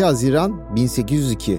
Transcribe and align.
2 0.00 0.04
Haziran 0.04 0.76
1802 0.76 1.58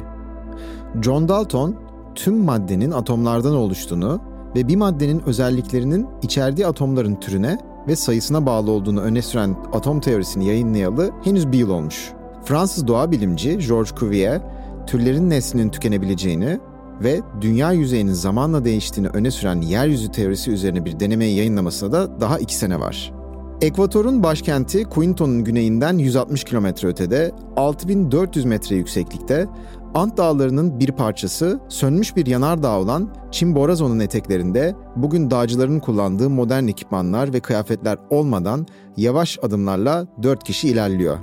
John 1.02 1.28
Dalton 1.28 1.76
tüm 2.16 2.38
maddenin 2.38 2.92
atomlardan 2.92 3.56
oluştuğunu 3.56 4.22
ve 4.56 4.68
bir 4.68 4.76
maddenin 4.76 5.22
özelliklerinin 5.26 6.08
içerdiği 6.22 6.68
atomların 6.68 7.16
türüne 7.16 7.58
ve 7.88 7.96
sayısına 7.96 8.46
bağlı 8.46 8.72
olduğunu 8.72 9.02
öne 9.02 9.22
süren 9.22 9.56
atom 9.74 10.00
teorisini 10.00 10.48
yayınlayalı 10.48 11.12
henüz 11.24 11.52
bir 11.52 11.58
yıl 11.58 11.70
olmuş. 11.70 12.12
Fransız 12.46 12.88
doğa 12.88 13.12
bilimci 13.12 13.58
Georges 13.58 13.96
Cuvier, 13.96 14.42
türlerin 14.88 15.30
neslinin 15.30 15.70
tükenebileceğini 15.70 16.60
ve 17.04 17.22
dünya 17.42 17.72
yüzeyinin 17.72 18.14
zamanla 18.14 18.66
değiştiğini 18.66 19.10
öne 19.10 19.32
süren 19.32 19.62
yeryüzü 19.62 20.12
teorisi 20.12 20.52
üzerine 20.52 20.86
bir 20.86 21.00
denemeyi 21.00 21.38
yayınlamasına 21.38 21.92
da 21.92 22.22
daha 22.22 22.40
iki 22.40 22.56
sene 22.56 22.80
var. 22.80 23.21
Ekvator'un 23.62 24.24
başkenti 24.24 24.84
Quinton'un 24.84 25.44
güneyinden 25.44 25.98
160 25.98 26.44
kilometre 26.44 26.88
ötede, 26.88 27.32
6400 27.56 28.46
metre 28.46 28.76
yükseklikte, 28.76 29.48
Ant 29.94 30.18
Dağları'nın 30.18 30.80
bir 30.80 30.92
parçası 30.92 31.60
sönmüş 31.70 32.16
bir 32.16 32.26
yanardağ 32.26 32.80
olan 32.80 33.16
Chimborazo'nun 33.32 34.00
eteklerinde 34.00 34.76
bugün 34.96 35.32
dağcıların 35.32 35.80
kullandığı 35.80 36.30
modern 36.30 36.68
ekipmanlar 36.68 37.34
ve 37.34 37.40
kıyafetler 37.40 37.98
olmadan 38.10 38.68
yavaş 38.98 39.40
adımlarla 39.42 40.08
4 40.24 40.44
kişi 40.44 40.70
ilerliyor. 40.70 41.18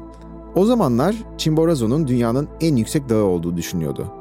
O 0.54 0.64
zamanlar 0.64 1.16
Chimborazo'nun 1.38 2.08
dünyanın 2.08 2.48
en 2.60 2.76
yüksek 2.76 3.08
dağı 3.08 3.24
olduğu 3.24 3.56
düşünüyordu. 3.56 4.18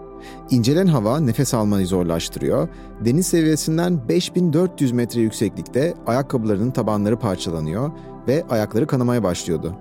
İncelen 0.49 0.87
hava 0.87 1.19
nefes 1.19 1.53
almayı 1.53 1.87
zorlaştırıyor. 1.87 2.67
Deniz 3.05 3.27
seviyesinden 3.27 4.09
5400 4.09 4.91
metre 4.91 5.21
yükseklikte 5.21 5.93
ayakkabılarının 6.07 6.71
tabanları 6.71 7.19
parçalanıyor 7.19 7.91
ve 8.27 8.43
ayakları 8.49 8.87
kanamaya 8.87 9.23
başlıyordu. 9.23 9.73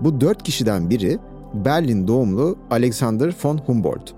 Bu 0.00 0.20
dört 0.20 0.42
kişiden 0.42 0.90
biri 0.90 1.18
Berlin 1.54 2.08
doğumlu 2.08 2.56
Alexander 2.70 3.34
von 3.44 3.58
Humboldt. 3.58 4.14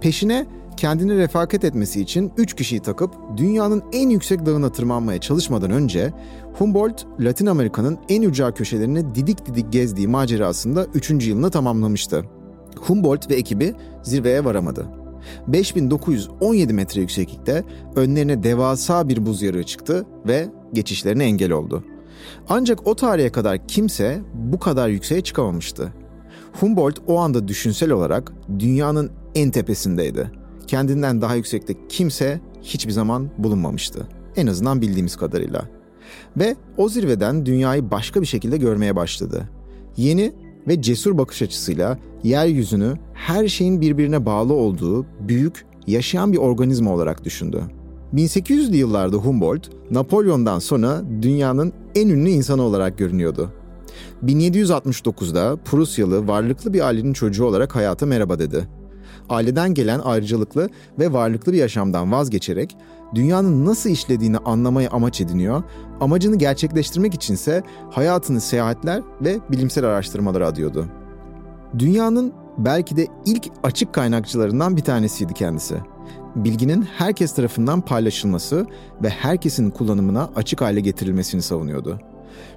Peşine 0.00 0.46
kendini 0.76 1.18
refakat 1.18 1.64
etmesi 1.64 2.00
için 2.00 2.32
3 2.36 2.54
kişiyi 2.54 2.80
takıp 2.80 3.14
dünyanın 3.36 3.82
en 3.92 4.08
yüksek 4.08 4.46
dağına 4.46 4.72
tırmanmaya 4.72 5.20
çalışmadan 5.20 5.70
önce 5.70 6.12
Humboldt, 6.58 7.06
Latin 7.20 7.46
Amerika'nın 7.46 7.98
en 8.08 8.22
ücra 8.22 8.54
köşelerini 8.54 9.14
didik 9.14 9.46
didik 9.46 9.72
gezdiği 9.72 10.08
macerasında 10.08 10.86
3. 10.94 11.10
yılını 11.10 11.50
tamamlamıştı. 11.50 12.24
Humboldt 12.80 13.30
ve 13.30 13.34
ekibi 13.34 13.74
zirveye 14.02 14.44
varamadı. 14.44 14.86
5917 15.46 16.72
metre 16.72 17.00
yükseklikte 17.00 17.64
önlerine 17.96 18.42
devasa 18.42 19.08
bir 19.08 19.26
buz 19.26 19.42
yarığı 19.42 19.64
çıktı 19.64 20.06
ve 20.26 20.48
geçişlerine 20.72 21.24
engel 21.24 21.52
oldu. 21.52 21.84
Ancak 22.48 22.86
o 22.86 22.94
tarihe 22.94 23.32
kadar 23.32 23.66
kimse 23.68 24.20
bu 24.34 24.58
kadar 24.58 24.88
yükseğe 24.88 25.20
çıkamamıştı. 25.20 25.92
Humboldt 26.60 26.98
o 27.06 27.18
anda 27.18 27.48
düşünsel 27.48 27.90
olarak 27.90 28.32
dünyanın 28.58 29.10
en 29.34 29.50
tepesindeydi. 29.50 30.30
Kendinden 30.66 31.20
daha 31.20 31.34
yüksekte 31.34 31.74
kimse 31.88 32.40
hiçbir 32.62 32.92
zaman 32.92 33.28
bulunmamıştı. 33.38 34.06
En 34.36 34.46
azından 34.46 34.80
bildiğimiz 34.80 35.16
kadarıyla. 35.16 35.68
Ve 36.36 36.56
o 36.76 36.88
zirveden 36.88 37.46
dünyayı 37.46 37.90
başka 37.90 38.20
bir 38.20 38.26
şekilde 38.26 38.56
görmeye 38.56 38.96
başladı. 38.96 39.48
Yeni 39.96 40.32
ve 40.68 40.82
cesur 40.82 41.18
bakış 41.18 41.42
açısıyla 41.42 41.98
yeryüzünü 42.22 42.94
her 43.14 43.48
şeyin 43.48 43.80
birbirine 43.80 44.26
bağlı 44.26 44.54
olduğu 44.54 45.06
büyük, 45.20 45.66
yaşayan 45.86 46.32
bir 46.32 46.38
organizma 46.38 46.94
olarak 46.94 47.24
düşündü. 47.24 47.62
1800'lü 48.14 48.76
yıllarda 48.76 49.16
Humboldt, 49.16 49.70
Napolyon'dan 49.90 50.58
sonra 50.58 51.02
dünyanın 51.22 51.72
en 51.94 52.08
ünlü 52.08 52.28
insanı 52.28 52.62
olarak 52.62 52.98
görünüyordu. 52.98 53.52
1769'da 54.24 55.56
Prusyalı 55.56 56.28
varlıklı 56.28 56.72
bir 56.72 56.80
ailenin 56.80 57.12
çocuğu 57.12 57.44
olarak 57.44 57.76
hayata 57.76 58.06
merhaba 58.06 58.38
dedi. 58.38 58.68
Aileden 59.28 59.74
gelen 59.74 59.98
ayrıcalıklı 59.98 60.68
ve 60.98 61.12
varlıklı 61.12 61.52
bir 61.52 61.58
yaşamdan 61.58 62.12
vazgeçerek 62.12 62.76
dünyanın 63.14 63.66
nasıl 63.66 63.90
işlediğini 63.90 64.38
anlamayı 64.38 64.90
amaç 64.90 65.20
ediniyor, 65.20 65.62
amacını 66.00 66.36
gerçekleştirmek 66.36 67.14
içinse 67.14 67.62
hayatını 67.90 68.40
seyahatler 68.40 69.02
ve 69.20 69.38
bilimsel 69.50 69.84
araştırmalara 69.84 70.46
adıyordu. 70.46 70.86
Dünyanın 71.78 72.32
belki 72.58 72.96
de 72.96 73.06
ilk 73.26 73.46
açık 73.62 73.92
kaynakçılarından 73.92 74.76
bir 74.76 74.82
tanesiydi 74.82 75.34
kendisi. 75.34 75.76
Bilginin 76.36 76.82
herkes 76.82 77.34
tarafından 77.34 77.80
paylaşılması 77.80 78.66
ve 79.02 79.08
herkesin 79.08 79.70
kullanımına 79.70 80.30
açık 80.36 80.60
hale 80.60 80.80
getirilmesini 80.80 81.42
savunuyordu. 81.42 82.00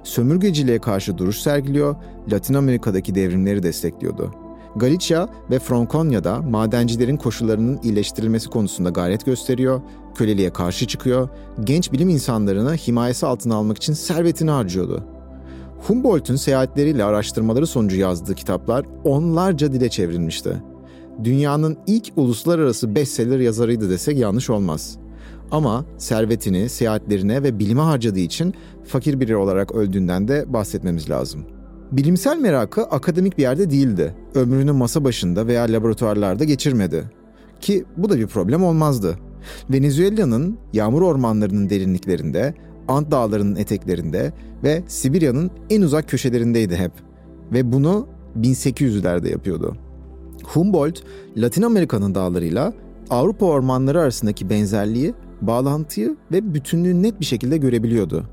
Sömürgeciliğe 0.02 0.78
karşı 0.78 1.18
duruş 1.18 1.38
sergiliyor, 1.38 1.96
Latin 2.32 2.54
Amerika'daki 2.54 3.14
devrimleri 3.14 3.62
destekliyordu. 3.62 4.30
Galicia 4.76 5.28
ve 5.50 5.58
Frankonya'da 5.58 6.42
madencilerin 6.42 7.16
koşullarının 7.16 7.80
iyileştirilmesi 7.82 8.50
konusunda 8.50 8.90
gayret 8.90 9.26
gösteriyor, 9.26 9.80
köleliğe 10.14 10.50
karşı 10.50 10.86
çıkıyor, 10.86 11.28
genç 11.64 11.92
bilim 11.92 12.08
insanlarını 12.08 12.74
himayesi 12.74 13.26
altına 13.26 13.54
almak 13.54 13.76
için 13.76 13.92
servetini 13.92 14.50
harcıyordu. 14.50 15.13
Humboldt'un 15.86 16.36
seyahatleriyle 16.36 17.04
araştırmaları 17.04 17.66
sonucu 17.66 17.96
yazdığı 17.96 18.34
kitaplar 18.34 18.86
onlarca 19.04 19.72
dile 19.72 19.88
çevrilmişti. 19.88 20.62
Dünyanın 21.24 21.76
ilk 21.86 22.12
uluslararası 22.16 22.94
bestseller 22.94 23.38
yazarıydı 23.38 23.90
desek 23.90 24.18
yanlış 24.18 24.50
olmaz. 24.50 24.98
Ama 25.50 25.84
servetini, 25.98 26.68
seyahatlerine 26.68 27.42
ve 27.42 27.58
bilime 27.58 27.80
harcadığı 27.80 28.18
için 28.18 28.54
fakir 28.84 29.20
biri 29.20 29.36
olarak 29.36 29.72
öldüğünden 29.72 30.28
de 30.28 30.52
bahsetmemiz 30.52 31.10
lazım. 31.10 31.44
Bilimsel 31.92 32.38
merakı 32.38 32.82
akademik 32.82 33.38
bir 33.38 33.42
yerde 33.42 33.70
değildi. 33.70 34.14
Ömrünü 34.34 34.72
masa 34.72 35.04
başında 35.04 35.46
veya 35.46 35.62
laboratuvarlarda 35.62 36.44
geçirmedi. 36.44 37.04
Ki 37.60 37.84
bu 37.96 38.10
da 38.10 38.18
bir 38.18 38.26
problem 38.26 38.64
olmazdı. 38.64 39.18
Venezuela'nın 39.70 40.58
yağmur 40.72 41.02
ormanlarının 41.02 41.70
derinliklerinde, 41.70 42.54
Ant 42.88 43.10
dağlarının 43.10 43.56
eteklerinde 43.56 44.32
ve 44.64 44.82
Sibirya'nın 44.88 45.50
en 45.70 45.82
uzak 45.82 46.08
köşelerindeydi 46.08 46.76
hep. 46.76 46.92
Ve 47.52 47.72
bunu 47.72 48.06
1800'lerde 48.40 49.30
yapıyordu. 49.30 49.76
Humboldt, 50.44 51.02
Latin 51.36 51.62
Amerika'nın 51.62 52.14
dağlarıyla 52.14 52.72
Avrupa 53.10 53.46
ormanları 53.46 54.00
arasındaki 54.00 54.50
benzerliği, 54.50 55.14
bağlantıyı 55.42 56.16
ve 56.32 56.54
bütünlüğü 56.54 57.02
net 57.02 57.20
bir 57.20 57.24
şekilde 57.24 57.56
görebiliyordu. 57.56 58.24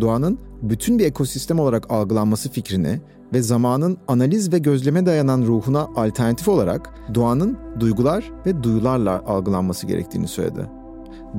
Doğanın 0.00 0.38
bütün 0.62 0.98
bir 0.98 1.04
ekosistem 1.04 1.58
olarak 1.58 1.90
algılanması 1.90 2.50
fikrini 2.50 3.00
ve 3.32 3.42
zamanın 3.42 3.98
analiz 4.08 4.52
ve 4.52 4.58
gözleme 4.58 5.06
dayanan 5.06 5.42
ruhuna 5.42 5.88
alternatif 5.96 6.48
olarak 6.48 6.90
doğanın 7.14 7.58
duygular 7.80 8.32
ve 8.46 8.62
duyularla 8.62 9.22
algılanması 9.26 9.86
gerektiğini 9.86 10.28
söyledi. 10.28 10.60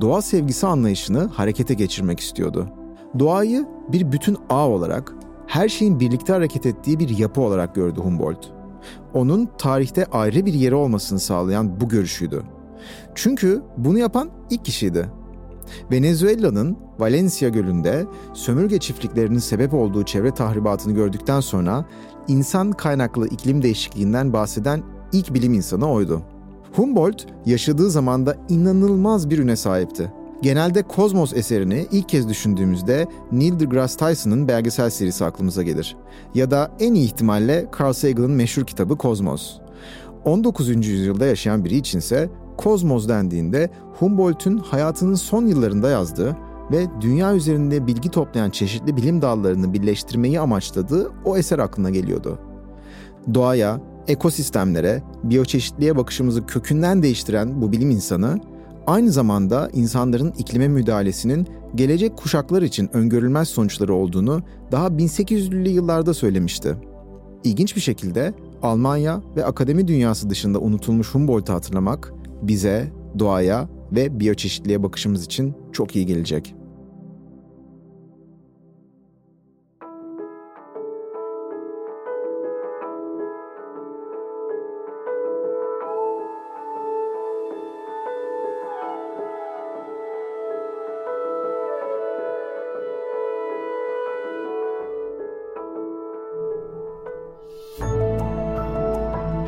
Doğa 0.01 0.21
sevgisi 0.21 0.67
anlayışını 0.67 1.27
harekete 1.27 1.73
geçirmek 1.73 2.19
istiyordu. 2.19 2.67
Doğayı 3.19 3.65
bir 3.91 4.11
bütün 4.11 4.37
ağ 4.49 4.69
olarak, 4.69 5.13
her 5.47 5.69
şeyin 5.69 5.99
birlikte 5.99 6.33
hareket 6.33 6.65
ettiği 6.65 6.99
bir 6.99 7.17
yapı 7.17 7.41
olarak 7.41 7.75
gördü 7.75 7.99
Humboldt. 7.99 8.51
Onun 9.13 9.49
tarihte 9.57 10.05
ayrı 10.05 10.45
bir 10.45 10.53
yeri 10.53 10.75
olmasını 10.75 11.19
sağlayan 11.19 11.81
bu 11.81 11.89
görüşüydü. 11.89 12.43
Çünkü 13.15 13.61
bunu 13.77 13.97
yapan 13.97 14.29
ilk 14.49 14.65
kişiydi. 14.65 15.09
Venezuela'nın 15.91 16.77
Valencia 16.99 17.49
Gölü'nde 17.49 18.05
sömürge 18.33 18.79
çiftliklerinin 18.79 19.39
sebep 19.39 19.73
olduğu 19.73 20.03
çevre 20.03 20.31
tahribatını 20.31 20.93
gördükten 20.93 21.39
sonra 21.39 21.85
insan 22.27 22.71
kaynaklı 22.71 23.27
iklim 23.27 23.61
değişikliğinden 23.61 24.33
bahseden 24.33 24.83
ilk 25.11 25.33
bilim 25.33 25.53
insanı 25.53 25.91
oydu. 25.91 26.21
Humboldt 26.75 27.25
yaşadığı 27.45 27.89
zamanda 27.89 28.35
inanılmaz 28.49 29.29
bir 29.29 29.39
üne 29.39 29.55
sahipti. 29.55 30.11
Genelde 30.41 30.83
Kozmos 30.83 31.33
eserini 31.33 31.87
ilk 31.91 32.09
kez 32.09 32.29
düşündüğümüzde 32.29 33.07
Neil 33.31 33.59
deGrasse 33.59 33.97
Tyson'ın 33.97 34.47
belgesel 34.47 34.89
serisi 34.89 35.25
aklımıza 35.25 35.63
gelir. 35.63 35.97
Ya 36.35 36.51
da 36.51 36.71
en 36.79 36.93
iyi 36.93 37.05
ihtimalle 37.05 37.67
Carl 37.79 37.93
Sagan'ın 37.93 38.31
meşhur 38.31 38.63
kitabı 38.63 38.97
Kozmos. 38.97 39.57
19. 40.25 40.87
yüzyılda 40.87 41.25
yaşayan 41.25 41.65
biri 41.65 41.75
içinse 41.75 42.29
Kozmos 42.57 43.07
dendiğinde 43.07 43.69
Humboldt'un 43.99 44.57
hayatının 44.57 45.15
son 45.15 45.45
yıllarında 45.45 45.89
yazdığı 45.89 46.37
ve 46.71 46.85
dünya 47.01 47.35
üzerinde 47.35 47.87
bilgi 47.87 48.11
toplayan 48.11 48.49
çeşitli 48.49 48.97
bilim 48.97 49.21
dallarını 49.21 49.73
birleştirmeyi 49.73 50.39
amaçladığı 50.39 51.11
o 51.25 51.37
eser 51.37 51.59
aklına 51.59 51.89
geliyordu. 51.89 52.39
Doğaya, 53.33 53.81
ekosistemlere, 54.07 55.03
biyoçeşitliğe 55.23 55.97
bakışımızı 55.97 56.45
kökünden 56.45 57.03
değiştiren 57.03 57.61
bu 57.61 57.71
bilim 57.71 57.89
insanı, 57.91 58.39
aynı 58.87 59.11
zamanda 59.11 59.69
insanların 59.73 60.33
iklime 60.37 60.67
müdahalesinin 60.67 61.47
gelecek 61.75 62.17
kuşaklar 62.17 62.61
için 62.61 62.89
öngörülmez 62.93 63.47
sonuçları 63.47 63.93
olduğunu 63.93 64.41
daha 64.71 64.87
1800'lü 64.87 65.69
yıllarda 65.69 66.13
söylemişti. 66.13 66.75
İlginç 67.43 67.75
bir 67.75 67.81
şekilde 67.81 68.33
Almanya 68.61 69.21
ve 69.35 69.45
akademi 69.45 69.87
dünyası 69.87 70.29
dışında 70.29 70.59
unutulmuş 70.59 71.15
Humboldt'u 71.15 71.53
hatırlamak 71.53 72.13
bize, 72.41 72.91
doğaya 73.19 73.69
ve 73.91 74.19
biyoçeşitliğe 74.19 74.83
bakışımız 74.83 75.25
için 75.25 75.53
çok 75.71 75.95
iyi 75.95 76.05
gelecek. 76.05 76.55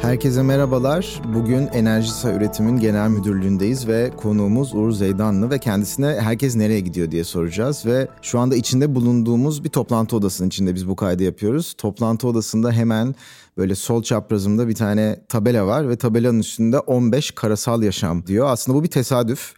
Herkese 0.10 0.42
merhabalar. 0.42 1.22
Bugün 1.34 1.68
Enerjisa 1.68 2.34
Üretim'in 2.34 2.80
genel 2.80 3.10
müdürlüğündeyiz 3.10 3.88
ve 3.88 4.12
konuğumuz 4.18 4.76
Uğur 4.76 4.92
Zeydanlı 4.92 5.50
ve 5.50 5.60
kendisine 5.60 6.08
herkes 6.08 6.56
nereye 6.56 6.80
gidiyor 6.80 7.12
diye 7.12 7.24
soracağız 7.24 7.86
ve 7.86 8.08
şu 8.22 8.40
anda 8.40 8.56
içinde 8.56 8.96
bulunduğumuz 8.96 9.64
bir 9.64 9.70
toplantı 9.70 10.16
odasının 10.16 10.48
içinde 10.48 10.76
biz 10.76 10.88
bu 10.88 10.96
kaydı 10.96 11.24
yapıyoruz. 11.24 11.74
Toplantı 11.78 12.28
odasında 12.28 12.72
hemen 12.72 13.16
böyle 13.58 13.76
sol 13.76 14.04
çaprazımda 14.04 14.68
bir 14.68 14.76
tane 14.76 15.20
tabela 15.28 15.68
var 15.68 15.90
ve 15.90 15.96
tabelanın 15.96 16.40
üstünde 16.40 16.80
15 16.80 17.32
karasal 17.32 17.84
yaşam 17.84 18.28
diyor. 18.28 18.48
Aslında 18.50 18.78
bu 18.78 18.84
bir 18.84 18.90
tesadüf. 18.92 19.54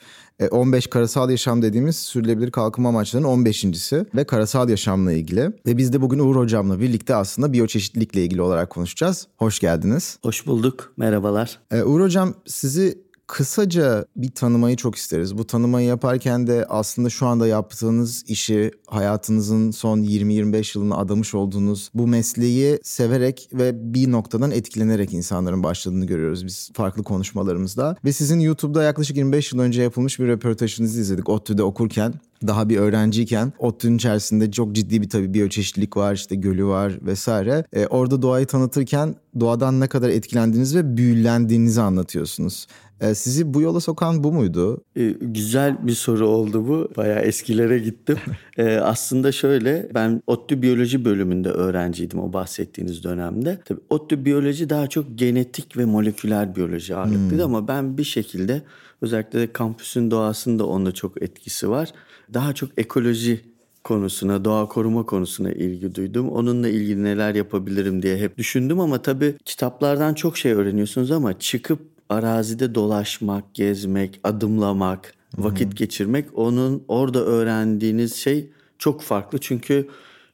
15 0.50 0.86
e, 0.86 0.90
karasal 0.90 1.30
yaşam 1.30 1.62
dediğimiz 1.62 1.96
sürdürülebilir 1.96 2.52
kalkınma 2.52 2.90
amaçlarının 2.90 3.28
15.si 3.28 4.06
ve 4.16 4.24
karasal 4.24 4.70
yaşamla 4.70 5.12
ilgili. 5.12 5.52
Ve 5.68 5.78
biz 5.78 5.94
de 5.94 6.02
bugün 6.02 6.20
Uğur 6.20 6.36
Hocam'la 6.36 6.80
birlikte 6.80 7.16
aslında 7.16 7.54
biyoçeşitlilikle 7.54 8.24
ilgili 8.24 8.42
olarak 8.42 8.70
konuşacağız. 8.70 9.28
Hoş 9.38 9.60
geldiniz. 9.60 10.18
Hoş 10.24 10.48
bulduk. 10.48 10.94
Merhabalar. 10.98 11.60
Ee, 11.72 11.84
Uğur 11.84 12.02
Hocam 12.02 12.34
sizi 12.46 13.11
kısaca 13.32 14.06
bir 14.16 14.32
tanımayı 14.32 14.76
çok 14.76 14.96
isteriz. 14.96 15.38
Bu 15.38 15.48
tanımayı 15.48 15.88
yaparken 15.88 16.48
de 16.48 16.66
aslında 16.70 17.10
şu 17.10 17.28
anda 17.28 17.48
yaptığınız 17.48 18.24
işi, 18.28 18.72
hayatınızın 18.88 19.72
son 19.72 20.00
20-25 20.00 20.78
yılını 20.78 20.98
adamış 20.98 21.36
olduğunuz 21.36 21.92
bu 21.94 22.08
mesleği 22.08 22.80
severek 22.84 23.50
ve 23.54 23.94
bir 23.94 24.12
noktadan 24.12 24.52
etkilenerek 24.52 25.14
insanların 25.14 25.64
başladığını 25.64 26.06
görüyoruz 26.06 26.46
biz 26.46 26.70
farklı 26.74 27.04
konuşmalarımızda. 27.04 27.96
Ve 28.06 28.14
sizin 28.14 28.40
YouTube'da 28.40 28.84
yaklaşık 28.84 29.18
25 29.18 29.54
yıl 29.54 29.60
önce 29.60 29.82
yapılmış 29.82 30.20
bir 30.20 30.28
röportajınızı 30.28 31.02
izledik 31.02 31.30
ODTÜ'de 31.30 31.64
okurken 31.64 32.14
daha 32.48 32.70
bir 32.70 32.78
öğrenciyken 32.78 33.54
ODTÜ'nün 33.60 33.98
içerisinde 33.98 34.52
çok 34.52 34.76
ciddi 34.76 35.02
bir 35.02 35.10
tabii 35.10 35.34
biyoçeşitlilik 35.34 35.98
var 35.98 36.14
işte 36.14 36.36
gölü 36.36 36.66
var 36.66 37.00
vesaire. 37.02 37.66
E, 37.74 37.88
orada 37.88 38.22
doğayı 38.22 38.46
tanıtırken 38.46 39.16
doğadan 39.40 39.80
ne 39.80 39.88
kadar 39.88 40.10
etkilendiğiniz 40.10 40.76
ve 40.76 40.98
büyülendiğinizi 40.98 41.82
anlatıyorsunuz. 41.82 42.68
E, 43.02 43.16
sizi 43.16 43.54
bu 43.54 43.62
yola 43.62 43.80
sokan 43.80 44.24
bu 44.24 44.32
muydu? 44.32 44.84
E, 44.96 45.10
güzel 45.22 45.88
bir 45.88 45.94
soru 45.94 46.28
oldu 46.28 46.68
bu. 46.68 46.90
Bayağı 46.98 47.20
eskilere 47.20 47.80
gittim. 47.80 48.18
e, 48.58 48.76
aslında 48.76 49.32
şöyle 49.32 49.90
ben 49.94 50.22
ODTÜ 50.28 50.62
biyoloji 50.62 51.06
bölümünde 51.06 51.50
öğrenciydim 51.50 52.20
o 52.20 52.34
bahsettiğiniz 52.34 53.04
dönemde. 53.04 53.60
Tabii 53.66 53.82
ODTÜ 53.90 54.26
biyoloji 54.26 54.70
daha 54.70 54.88
çok 54.88 55.06
genetik 55.16 55.78
ve 55.78 55.86
moleküler 55.86 56.56
biyoloji 56.56 56.96
ağırlıklıydı 56.96 57.46
hmm. 57.46 57.56
ama 57.56 57.68
ben 57.68 57.98
bir 57.98 58.04
şekilde 58.04 58.62
özellikle 59.02 59.40
de 59.40 59.54
kampüsün 59.54 60.12
doğasında 60.12 60.66
onda 60.66 60.92
çok 60.92 61.22
etkisi 61.22 61.70
var. 61.70 61.90
Daha 62.34 62.54
çok 62.54 62.70
ekoloji 62.78 63.42
konusuna, 63.84 64.46
doğa 64.46 64.68
koruma 64.68 65.06
konusuna 65.06 65.52
ilgi 65.52 65.96
duydum. 65.96 66.30
Onunla 66.30 66.70
ilgili 66.70 67.04
neler 67.04 67.36
yapabilirim 67.36 68.04
diye 68.04 68.18
hep 68.18 68.38
düşündüm 68.38 68.80
ama 68.80 69.02
tabii 69.02 69.36
kitaplardan 69.46 70.14
çok 70.14 70.38
şey 70.38 70.52
öğreniyorsunuz 70.52 71.12
ama 71.12 71.40
çıkıp 71.40 71.80
arazide 72.12 72.76
dolaşmak, 72.76 73.54
gezmek, 73.54 74.20
adımlamak, 74.24 75.14
vakit 75.38 75.68
Hı-hı. 75.68 75.76
geçirmek 75.76 76.26
onun 76.38 76.84
orada 76.88 77.20
öğrendiğiniz 77.20 78.16
şey 78.16 78.50
çok 78.78 79.02
farklı. 79.02 79.38
Çünkü 79.38 79.88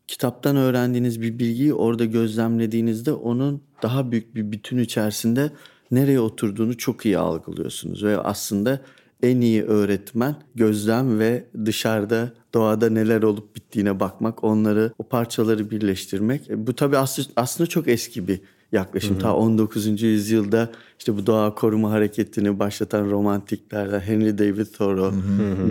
kitaptan 0.07 0.55
öğrendiğiniz 0.55 1.21
bir 1.21 1.39
bilgiyi 1.39 1.73
orada 1.73 2.05
gözlemlediğinizde 2.05 3.11
onun 3.11 3.61
daha 3.83 4.11
büyük 4.11 4.35
bir 4.35 4.51
bütün 4.51 4.77
içerisinde 4.77 5.51
nereye 5.91 6.19
oturduğunu 6.19 6.77
çok 6.77 7.05
iyi 7.05 7.17
algılıyorsunuz 7.17 8.03
ve 8.03 8.17
aslında 8.17 8.81
en 9.23 9.41
iyi 9.41 9.63
öğretmen 9.63 10.35
gözlem 10.55 11.19
ve 11.19 11.45
dışarıda 11.65 12.33
doğada 12.53 12.89
neler 12.89 13.23
olup 13.23 13.55
bittiğine 13.55 13.99
bakmak, 13.99 14.43
onları 14.43 14.91
o 14.97 15.03
parçaları 15.03 15.71
birleştirmek. 15.71 16.49
E, 16.49 16.67
bu 16.67 16.75
tabii 16.75 16.97
aslında, 16.97 17.27
aslında 17.35 17.69
çok 17.69 17.87
eski 17.87 18.27
bir 18.27 18.39
yaklaşım. 18.71 19.15
Hı 19.15 19.19
hı. 19.19 19.21
Ta 19.21 19.35
19. 19.35 20.01
yüzyılda 20.01 20.69
işte 20.99 21.17
bu 21.17 21.25
doğa 21.25 21.55
koruma 21.55 21.91
hareketini 21.91 22.59
başlatan 22.59 23.09
romantiklerden 23.09 23.99
Henry 23.99 24.37
David 24.37 24.65
Thoreau 24.65 25.13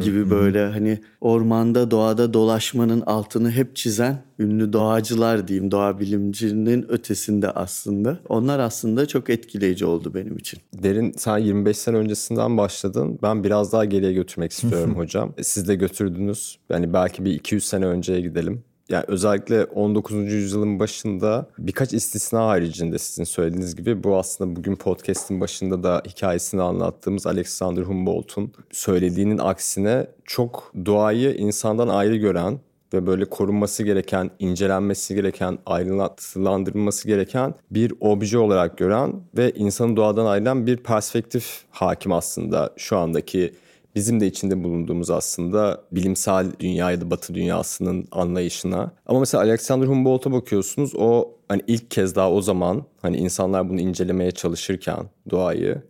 gibi 0.05 0.31
böyle 0.31 0.67
hani 0.67 1.01
ormanda 1.21 1.91
doğada 1.91 2.35
dolaşmanın 2.35 3.01
altını 3.01 3.51
hep 3.51 3.77
çizen 3.77 4.23
ünlü 4.39 4.73
doğacılar 4.73 5.49
diyeyim 5.49 5.71
doğa 5.71 6.01
bilimcinin 6.01 6.87
ötesinde 6.89 7.51
aslında. 7.51 8.19
Onlar 8.29 8.59
aslında 8.59 9.07
çok 9.07 9.31
etkileyici 9.31 9.85
oldu 9.85 10.15
benim 10.15 10.37
için. 10.37 10.61
Derin 10.83 11.13
sen 11.17 11.39
25 11.39 11.79
sene 11.79 11.97
öncesinden 11.97 12.57
başladın. 12.57 13.19
Ben 13.23 13.45
biraz 13.45 13.73
daha 13.73 13.85
geriye 13.85 14.13
götürmek 14.13 14.53
istiyorum 14.53 14.95
hocam. 14.97 15.35
Siz 15.43 15.69
de 15.69 15.75
götürdünüz. 15.75 16.59
Yani 16.71 16.93
belki 16.93 17.25
bir 17.25 17.33
200 17.33 17.65
sene 17.65 17.87
önceye 17.87 18.21
gidelim 18.21 18.63
yani 18.89 19.05
özellikle 19.09 19.65
19. 19.65 20.33
yüzyılın 20.33 20.81
başında 20.81 21.47
birkaç 21.59 21.93
istisna 21.93 22.47
haricinde 22.47 22.99
sizin 22.99 23.25
söylediğiniz 23.25 23.77
gibi 23.77 24.05
bu 24.05 24.17
aslında 24.17 24.57
bugün 24.57 24.77
podcast'in 24.77 25.41
başında 25.41 25.83
da 25.83 26.03
hikayesini 26.09 26.63
anlattığımız 26.63 27.27
Alexander 27.27 27.83
Humboldt'un 27.83 28.53
söylediğinin 28.71 29.39
aksine 29.39 30.07
çok 30.25 30.73
doğayı 30.87 31.35
insandan 31.35 31.89
ayrı 31.89 32.17
gören 32.17 32.59
ve 32.95 33.07
böyle 33.07 33.25
korunması 33.25 33.83
gereken, 33.83 34.31
incelenmesi 34.39 35.15
gereken, 35.15 35.59
ayrıntılandırılması 35.67 37.09
gereken 37.09 37.55
bir 37.71 37.93
obje 38.01 38.39
olarak 38.39 38.79
gören 38.79 39.13
ve 39.37 39.51
insanı 39.51 39.97
doğadan 39.97 40.27
ayrılan 40.27 40.67
bir 40.67 40.77
perspektif 40.77 41.65
hakim 41.71 42.13
aslında 42.13 42.71
şu 42.77 42.97
andaki 42.97 43.55
bizim 43.97 44.21
de 44.21 44.27
içinde 44.27 44.65
bulunduğumuz 44.65 45.11
aslında 45.11 45.83
bilimsel 45.93 46.47
dünya 46.61 46.91
ya 46.91 47.01
da 47.01 47.11
batı 47.11 47.35
dünyasının 47.35 48.09
anlayışına. 48.11 48.91
Ama 49.07 49.21
mesela 49.21 49.45
Alexander 49.45 49.87
Humboldt'a 49.87 50.33
bakıyorsunuz 50.33 50.93
o 50.97 51.31
hani 51.49 51.63
ilk 51.67 51.91
kez 51.91 52.17
daha 52.17 52.33
o 52.33 52.43
zaman 52.43 52.85
hani 53.03 53.17
insanlar 53.17 53.69
bunu 53.69 53.81
incelemeye 53.81 54.31
çalışırken 54.31 54.99
doğayı 55.31 55.83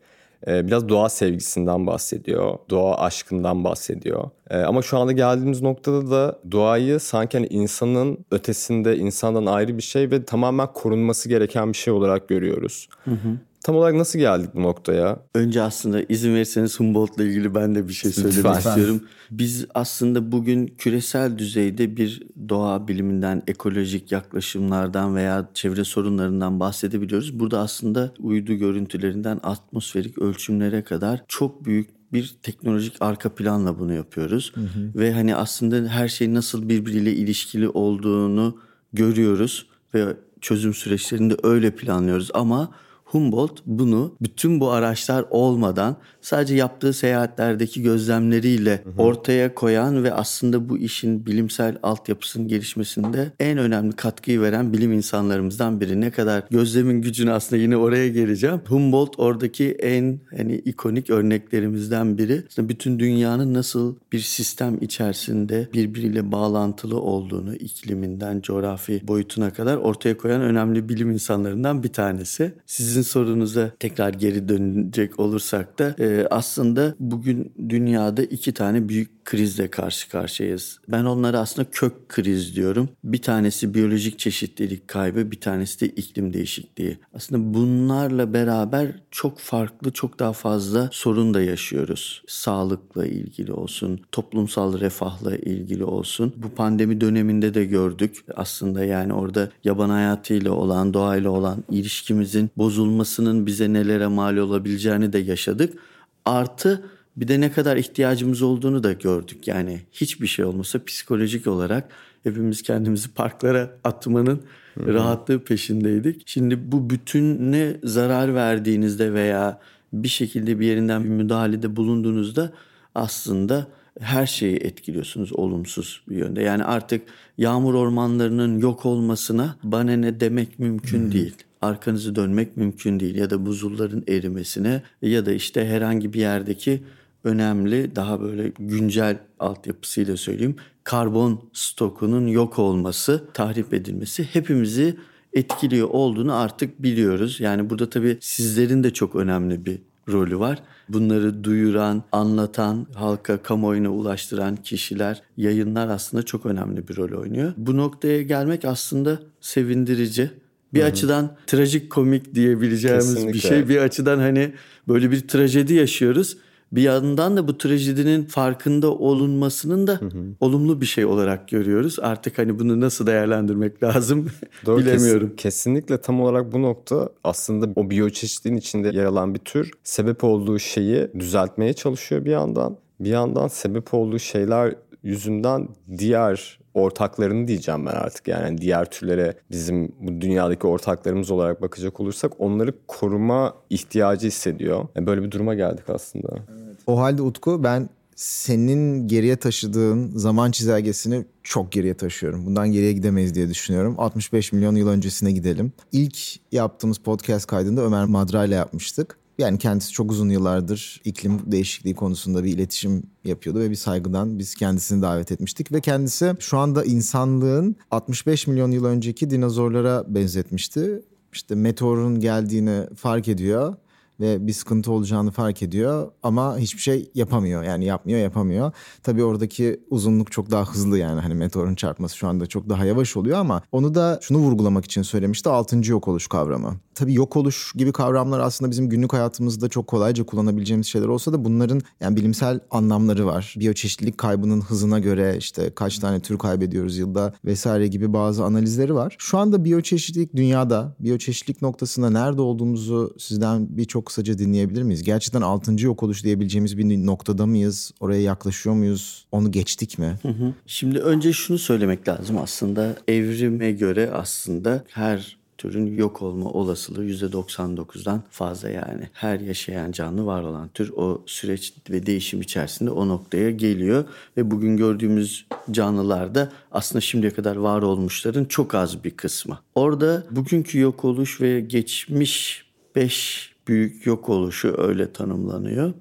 e, 0.46 0.66
biraz 0.66 0.88
doğa 0.88 1.08
sevgisinden 1.08 1.86
bahsediyor. 1.86 2.58
Doğa 2.70 2.98
aşkından 2.98 3.64
bahsediyor. 3.64 4.30
E, 4.50 4.58
ama 4.58 4.82
şu 4.82 4.98
anda 4.98 5.12
geldiğimiz 5.12 5.62
noktada 5.62 6.10
da 6.10 6.38
doğayı 6.52 7.00
sanki 7.00 7.38
hani 7.38 7.46
insanın 7.46 8.18
ötesinde, 8.30 8.96
insandan 8.96 9.46
ayrı 9.46 9.76
bir 9.76 9.82
şey 9.82 10.10
ve 10.10 10.24
tamamen 10.24 10.72
korunması 10.72 11.28
gereken 11.28 11.72
bir 11.72 11.78
şey 11.78 11.92
olarak 11.92 12.28
görüyoruz. 12.28 12.88
Hı 13.04 13.10
hı. 13.10 13.38
Tam 13.66 13.76
olarak 13.76 13.94
nasıl 13.94 14.18
geldik 14.18 14.50
bu 14.54 14.62
noktaya? 14.62 15.22
Önce 15.34 15.62
aslında 15.62 16.02
izin 16.08 16.34
verirseniz 16.34 16.80
Humboldt'la 16.80 17.24
ilgili 17.24 17.54
ben 17.54 17.74
de 17.74 17.88
bir 17.88 17.92
şey 17.92 18.12
söylemek 18.12 18.36
Lütfen. 18.36 18.58
istiyorum. 18.58 19.00
Biz 19.30 19.66
aslında 19.74 20.32
bugün 20.32 20.66
küresel 20.66 21.38
düzeyde 21.38 21.96
bir 21.96 22.22
doğa 22.48 22.88
biliminden, 22.88 23.42
ekolojik 23.46 24.12
yaklaşımlardan 24.12 25.16
veya 25.16 25.48
çevre 25.54 25.84
sorunlarından 25.84 26.60
bahsedebiliyoruz. 26.60 27.40
Burada 27.40 27.60
aslında 27.60 28.12
uydu 28.18 28.54
görüntülerinden 28.54 29.40
atmosferik 29.42 30.18
ölçümlere 30.18 30.82
kadar 30.82 31.24
çok 31.28 31.64
büyük 31.64 32.12
bir 32.12 32.36
teknolojik 32.42 32.96
arka 33.00 33.34
planla 33.34 33.78
bunu 33.78 33.92
yapıyoruz. 33.92 34.52
Hı 34.54 34.60
hı. 34.60 34.98
Ve 34.98 35.12
hani 35.12 35.36
aslında 35.36 35.88
her 35.88 36.08
şey 36.08 36.34
nasıl 36.34 36.68
birbiriyle 36.68 37.12
ilişkili 37.12 37.68
olduğunu 37.68 38.58
görüyoruz 38.92 39.66
ve 39.94 40.16
çözüm 40.40 40.74
süreçlerinde 40.74 41.36
öyle 41.42 41.70
planlıyoruz 41.70 42.30
ama 42.34 42.70
Humboldt 43.16 43.62
bunu 43.66 44.14
bütün 44.22 44.60
bu 44.60 44.70
araçlar 44.70 45.24
olmadan 45.30 45.96
sadece 46.20 46.54
yaptığı 46.54 46.92
seyahatlerdeki 46.92 47.82
gözlemleriyle 47.82 48.82
hı 48.84 48.90
hı. 48.90 49.02
ortaya 49.02 49.54
koyan 49.54 50.04
ve 50.04 50.12
aslında 50.12 50.68
bu 50.68 50.78
işin 50.78 51.26
bilimsel 51.26 51.78
altyapısının 51.82 52.48
gelişmesinde 52.48 53.32
en 53.40 53.58
önemli 53.58 53.92
katkıyı 53.92 54.40
veren 54.40 54.72
bilim 54.72 54.92
insanlarımızdan 54.92 55.80
biri. 55.80 56.00
Ne 56.00 56.10
kadar 56.10 56.44
gözlemin 56.50 57.02
gücünü 57.02 57.32
aslında 57.32 57.62
yine 57.62 57.76
oraya 57.76 58.08
geleceğim. 58.08 58.60
Humboldt 58.68 59.18
oradaki 59.18 59.70
en 59.72 60.20
hani 60.36 60.54
ikonik 60.56 61.10
örneklerimizden 61.10 62.18
biri. 62.18 62.42
Aslında 62.50 62.68
bütün 62.68 62.98
dünyanın 62.98 63.54
nasıl 63.54 63.94
bir 64.12 64.20
sistem 64.20 64.78
içerisinde 64.80 65.68
birbiriyle 65.72 66.32
bağlantılı 66.32 67.00
olduğunu 67.00 67.54
ikliminden 67.54 68.40
coğrafi 68.40 69.00
boyutuna 69.08 69.52
kadar 69.52 69.76
ortaya 69.76 70.16
koyan 70.16 70.40
önemli 70.40 70.88
bilim 70.88 71.10
insanlarından 71.10 71.82
bir 71.82 71.92
tanesi. 71.92 72.52
Sizin 72.66 73.05
sorunuza 73.06 73.70
tekrar 73.80 74.14
geri 74.14 74.48
dönecek 74.48 75.20
olursak 75.20 75.78
da 75.78 75.94
e, 75.98 76.26
aslında 76.30 76.94
bugün 77.00 77.52
dünyada 77.68 78.22
iki 78.22 78.54
tane 78.54 78.88
büyük 78.88 79.16
krizle 79.26 79.68
karşı 79.68 80.08
karşıyayız. 80.10 80.78
Ben 80.88 81.04
onlara 81.04 81.40
aslında 81.40 81.70
kök 81.70 82.08
kriz 82.08 82.56
diyorum. 82.56 82.88
Bir 83.04 83.22
tanesi 83.22 83.74
biyolojik 83.74 84.18
çeşitlilik 84.18 84.88
kaybı, 84.88 85.30
bir 85.30 85.40
tanesi 85.40 85.80
de 85.80 85.86
iklim 85.86 86.32
değişikliği. 86.32 86.98
Aslında 87.14 87.54
bunlarla 87.54 88.32
beraber 88.32 88.88
çok 89.10 89.38
farklı, 89.38 89.90
çok 89.90 90.18
daha 90.18 90.32
fazla 90.32 90.88
sorun 90.92 91.34
da 91.34 91.42
yaşıyoruz. 91.42 92.22
Sağlıkla 92.28 93.06
ilgili 93.06 93.52
olsun, 93.52 94.00
toplumsal 94.12 94.80
refahla 94.80 95.36
ilgili 95.36 95.84
olsun. 95.84 96.34
Bu 96.36 96.48
pandemi 96.48 97.00
döneminde 97.00 97.54
de 97.54 97.64
gördük. 97.64 98.24
Aslında 98.36 98.84
yani 98.84 99.12
orada 99.12 99.50
yaban 99.64 99.90
hayatıyla 99.90 100.52
olan, 100.52 100.94
doğayla 100.94 101.30
olan 101.30 101.64
ilişkimizin 101.70 102.50
bozulmasının 102.86 103.46
bize 103.46 103.72
nelere 103.72 104.06
mal 104.06 104.36
olabileceğini 104.36 105.12
de 105.12 105.18
yaşadık. 105.18 105.78
Artı 106.24 106.84
bir 107.16 107.28
de 107.28 107.40
ne 107.40 107.52
kadar 107.52 107.76
ihtiyacımız 107.76 108.42
olduğunu 108.42 108.82
da 108.82 108.92
gördük. 108.92 109.48
Yani 109.48 109.80
hiçbir 109.92 110.26
şey 110.26 110.44
olmasa 110.44 110.84
psikolojik 110.84 111.46
olarak 111.46 111.88
hepimiz 112.22 112.62
kendimizi 112.62 113.08
parklara 113.08 113.70
atmanın 113.84 114.40
Hı-hı. 114.74 114.94
rahatlığı 114.94 115.44
peşindeydik. 115.44 116.22
Şimdi 116.26 116.72
bu 116.72 116.90
bütüne 116.90 117.76
zarar 117.84 118.34
verdiğinizde 118.34 119.12
veya 119.12 119.60
bir 119.92 120.08
şekilde 120.08 120.60
bir 120.60 120.66
yerinden 120.66 121.04
bir 121.04 121.08
müdahalede 121.08 121.76
bulunduğunuzda 121.76 122.52
aslında 122.94 123.66
her 124.00 124.26
şeyi 124.26 124.56
etkiliyorsunuz 124.56 125.32
olumsuz 125.32 126.02
bir 126.08 126.16
yönde. 126.16 126.42
Yani 126.42 126.64
artık 126.64 127.02
yağmur 127.38 127.74
ormanlarının 127.74 128.58
yok 128.58 128.86
olmasına 128.86 129.56
bana 129.62 129.92
ne 129.92 130.20
demek 130.20 130.58
mümkün 130.58 131.04
hmm. 131.04 131.12
değil. 131.12 131.45
Arkanızı 131.62 132.16
dönmek 132.16 132.56
mümkün 132.56 133.00
değil 133.00 133.14
ya 133.14 133.30
da 133.30 133.46
buzulların 133.46 134.04
erimesine 134.08 134.82
ya 135.02 135.26
da 135.26 135.32
işte 135.32 135.66
herhangi 135.66 136.12
bir 136.12 136.20
yerdeki 136.20 136.82
önemli 137.24 137.96
daha 137.96 138.20
böyle 138.20 138.52
güncel 138.58 139.18
altyapısıyla 139.38 140.16
söyleyeyim 140.16 140.56
karbon 140.84 141.50
stokunun 141.52 142.26
yok 142.26 142.58
olması, 142.58 143.24
tahrip 143.34 143.74
edilmesi 143.74 144.24
hepimizi 144.24 144.96
etkiliyor 145.32 145.88
olduğunu 145.90 146.34
artık 146.34 146.82
biliyoruz. 146.82 147.40
Yani 147.40 147.70
burada 147.70 147.90
tabii 147.90 148.18
sizlerin 148.20 148.84
de 148.84 148.92
çok 148.92 149.16
önemli 149.16 149.66
bir 149.66 149.78
rolü 150.08 150.38
var. 150.38 150.62
Bunları 150.88 151.44
duyuran, 151.44 152.02
anlatan, 152.12 152.86
halka, 152.94 153.42
kamuoyuna 153.42 153.90
ulaştıran 153.90 154.56
kişiler, 154.56 155.22
yayınlar 155.36 155.88
aslında 155.88 156.22
çok 156.22 156.46
önemli 156.46 156.88
bir 156.88 156.96
rol 156.96 157.20
oynuyor. 157.20 157.52
Bu 157.56 157.76
noktaya 157.76 158.22
gelmek 158.22 158.64
aslında 158.64 159.18
sevindirici. 159.40 160.30
Bir 160.76 160.82
Hı-hı. 160.82 160.88
açıdan 160.88 161.36
trajik 161.46 161.90
komik 161.90 162.34
diyebileceğimiz 162.34 163.14
Kesinlikle. 163.14 163.32
bir 163.32 163.38
şey. 163.38 163.68
Bir 163.68 163.76
açıdan 163.76 164.18
hani 164.18 164.52
böyle 164.88 165.10
bir 165.10 165.28
trajedi 165.28 165.74
yaşıyoruz 165.74 166.36
bir 166.72 166.82
yandan 166.82 167.36
da 167.36 167.48
bu 167.48 167.58
trajedinin 167.58 168.24
farkında 168.24 168.90
olunmasının 168.90 169.86
da 169.86 169.92
hı 169.92 170.04
hı. 170.04 170.24
olumlu 170.40 170.80
bir 170.80 170.86
şey 170.86 171.04
olarak 171.04 171.48
görüyoruz. 171.48 171.98
Artık 172.02 172.38
hani 172.38 172.58
bunu 172.58 172.80
nasıl 172.80 173.06
değerlendirmek 173.06 173.82
lazım 173.82 174.30
Doğru, 174.66 174.78
bilemiyorum. 174.78 175.28
Kes, 175.28 175.36
kesinlikle 175.42 176.00
tam 176.00 176.20
olarak 176.20 176.52
bu 176.52 176.62
nokta 176.62 177.08
aslında 177.24 177.68
o 177.76 177.90
biyoçeşitliğin 177.90 178.56
içinde 178.56 178.88
yer 178.88 179.04
alan 179.04 179.34
bir 179.34 179.38
tür 179.38 179.70
sebep 179.84 180.24
olduğu 180.24 180.58
şeyi 180.58 181.08
düzeltmeye 181.18 181.72
çalışıyor 181.72 182.24
bir 182.24 182.30
yandan. 182.30 182.76
Bir 183.00 183.10
yandan 183.10 183.48
sebep 183.48 183.94
olduğu 183.94 184.18
şeyler 184.18 184.74
yüzünden 185.02 185.68
diğer 185.98 186.58
ortaklarını 186.76 187.48
diyeceğim 187.48 187.86
ben 187.86 187.90
artık. 187.90 188.28
Yani 188.28 188.58
diğer 188.58 188.90
türlere 188.90 189.34
bizim 189.50 189.92
bu 190.00 190.20
dünyadaki 190.20 190.66
ortaklarımız 190.66 191.30
olarak 191.30 191.62
bakacak 191.62 192.00
olursak 192.00 192.32
onları 192.38 192.74
koruma 192.88 193.54
ihtiyacı 193.70 194.26
hissediyor. 194.26 194.88
Yani 194.94 195.06
böyle 195.06 195.22
bir 195.22 195.30
duruma 195.30 195.54
geldik 195.54 195.90
aslında. 195.90 196.28
Evet. 196.32 196.76
O 196.86 196.98
halde 196.98 197.22
Utku 197.22 197.64
ben 197.64 197.88
senin 198.16 199.08
geriye 199.08 199.36
taşıdığın 199.36 200.10
zaman 200.16 200.50
çizelgesini 200.50 201.24
çok 201.42 201.72
geriye 201.72 201.94
taşıyorum. 201.94 202.46
Bundan 202.46 202.72
geriye 202.72 202.92
gidemeyiz 202.92 203.34
diye 203.34 203.48
düşünüyorum. 203.48 203.94
65 203.98 204.52
milyon 204.52 204.76
yıl 204.76 204.88
öncesine 204.88 205.32
gidelim. 205.32 205.72
İlk 205.92 206.18
yaptığımız 206.52 206.98
podcast 206.98 207.46
kaydında 207.46 207.82
Ömer 207.82 208.04
Madra 208.04 208.44
ile 208.44 208.54
yapmıştık. 208.54 209.18
Yani 209.38 209.58
kendisi 209.58 209.92
çok 209.92 210.10
uzun 210.10 210.28
yıllardır 210.28 211.00
iklim 211.04 211.40
değişikliği 211.46 211.94
konusunda 211.94 212.44
bir 212.44 212.52
iletişim 212.52 213.02
yapıyordu 213.24 213.60
ve 213.60 213.70
bir 213.70 213.74
saygıdan 213.74 214.38
biz 214.38 214.54
kendisini 214.54 215.02
davet 215.02 215.32
etmiştik 215.32 215.72
ve 215.72 215.80
kendisi 215.80 216.34
şu 216.38 216.58
anda 216.58 216.84
insanlığın 216.84 217.76
65 217.90 218.46
milyon 218.46 218.70
yıl 218.70 218.84
önceki 218.84 219.30
dinozorlara 219.30 220.04
benzetmişti. 220.08 221.02
İşte 221.32 221.54
meteorun 221.54 222.20
geldiğini 222.20 222.86
fark 222.96 223.28
ediyor 223.28 223.76
ve 224.20 224.46
bir 224.46 224.52
sıkıntı 224.52 224.92
olacağını 224.92 225.30
fark 225.30 225.62
ediyor 225.62 226.10
ama 226.22 226.58
hiçbir 226.58 226.80
şey 226.80 227.10
yapamıyor. 227.14 227.62
Yani 227.62 227.84
yapmıyor, 227.84 228.20
yapamıyor. 228.20 228.72
Tabii 229.02 229.24
oradaki 229.24 229.80
uzunluk 229.90 230.32
çok 230.32 230.50
daha 230.50 230.64
hızlı 230.64 230.98
yani 230.98 231.20
hani 231.20 231.34
meteorun 231.34 231.74
çarpması 231.74 232.16
şu 232.16 232.28
anda 232.28 232.46
çok 232.46 232.68
daha 232.68 232.84
yavaş 232.84 233.16
oluyor 233.16 233.38
ama 233.38 233.62
onu 233.72 233.94
da 233.94 234.18
şunu 234.22 234.38
vurgulamak 234.38 234.84
için 234.84 235.02
söylemişti. 235.02 235.48
Altıncı 235.48 235.92
yok 235.92 236.08
oluş 236.08 236.26
kavramı. 236.26 236.76
Tabii 236.94 237.14
yok 237.14 237.36
oluş 237.36 237.72
gibi 237.74 237.92
kavramlar 237.92 238.40
aslında 238.40 238.70
bizim 238.70 238.88
günlük 238.88 239.12
hayatımızda 239.12 239.68
çok 239.68 239.86
kolayca 239.86 240.26
kullanabileceğimiz 240.26 240.86
şeyler 240.86 241.06
olsa 241.06 241.32
da 241.32 241.44
bunların 241.44 241.80
yani 242.00 242.16
bilimsel 242.16 242.60
anlamları 242.70 243.26
var. 243.26 243.54
Biyoçeşitlilik 243.58 244.18
kaybının 244.18 244.60
hızına 244.60 244.98
göre 244.98 245.36
işte 245.38 245.70
kaç 245.74 245.98
tane 245.98 246.20
tür 246.20 246.38
kaybediyoruz 246.38 246.98
yılda 246.98 247.34
vesaire 247.44 247.86
gibi 247.86 248.12
bazı 248.12 248.44
analizleri 248.44 248.94
var. 248.94 249.16
Şu 249.18 249.38
anda 249.38 249.64
biyoçeşitlilik 249.64 250.36
dünyada, 250.36 250.96
biyoçeşitlilik 251.00 251.62
noktasında 251.62 252.10
nerede 252.10 252.40
olduğumuzu 252.40 253.14
sizden 253.18 253.66
birçok 253.76 254.05
kısaca 254.06 254.38
dinleyebilir 254.38 254.82
miyiz? 254.82 255.02
Gerçekten 255.02 255.40
6. 255.40 255.84
yok 255.84 256.02
oluş 256.02 256.24
diyebileceğimiz 256.24 256.78
bir 256.78 257.06
noktada 257.06 257.46
mıyız? 257.46 257.92
Oraya 258.00 258.22
yaklaşıyor 258.22 258.76
muyuz? 258.76 259.26
Onu 259.32 259.52
geçtik 259.52 259.98
mi? 259.98 260.18
Hı 260.22 260.28
hı. 260.28 260.52
Şimdi 260.66 260.98
önce 260.98 261.32
şunu 261.32 261.58
söylemek 261.58 262.08
lazım 262.08 262.38
aslında 262.38 262.96
evrime 263.08 263.72
göre 263.72 264.10
aslında 264.10 264.84
her 264.88 265.36
türün 265.58 265.96
yok 265.96 266.22
olma 266.22 266.50
olasılığı 266.50 267.04
%99'dan 267.04 268.22
fazla 268.30 268.70
yani. 268.70 269.08
Her 269.12 269.40
yaşayan 269.40 269.92
canlı 269.92 270.26
var 270.26 270.42
olan 270.42 270.68
tür 270.68 270.92
o 270.96 271.22
süreç 271.26 271.74
ve 271.90 272.06
değişim 272.06 272.40
içerisinde 272.40 272.90
o 272.90 273.08
noktaya 273.08 273.50
geliyor 273.50 274.04
ve 274.36 274.50
bugün 274.50 274.76
gördüğümüz 274.76 275.46
canlılarda 275.70 276.52
aslında 276.72 277.00
şimdiye 277.00 277.32
kadar 277.32 277.56
var 277.56 277.82
olmuşların 277.82 278.44
çok 278.44 278.74
az 278.74 279.04
bir 279.04 279.10
kısmı. 279.10 279.58
Orada 279.74 280.24
bugünkü 280.30 280.78
yok 280.78 281.04
oluş 281.04 281.40
ve 281.40 281.60
geçmiş 281.60 282.66
5 282.96 283.55
büyük 283.68 284.06
yok 284.06 284.28
oluşu 284.28 284.74
öyle 284.78 285.12
tanımlanıyor. 285.12 285.92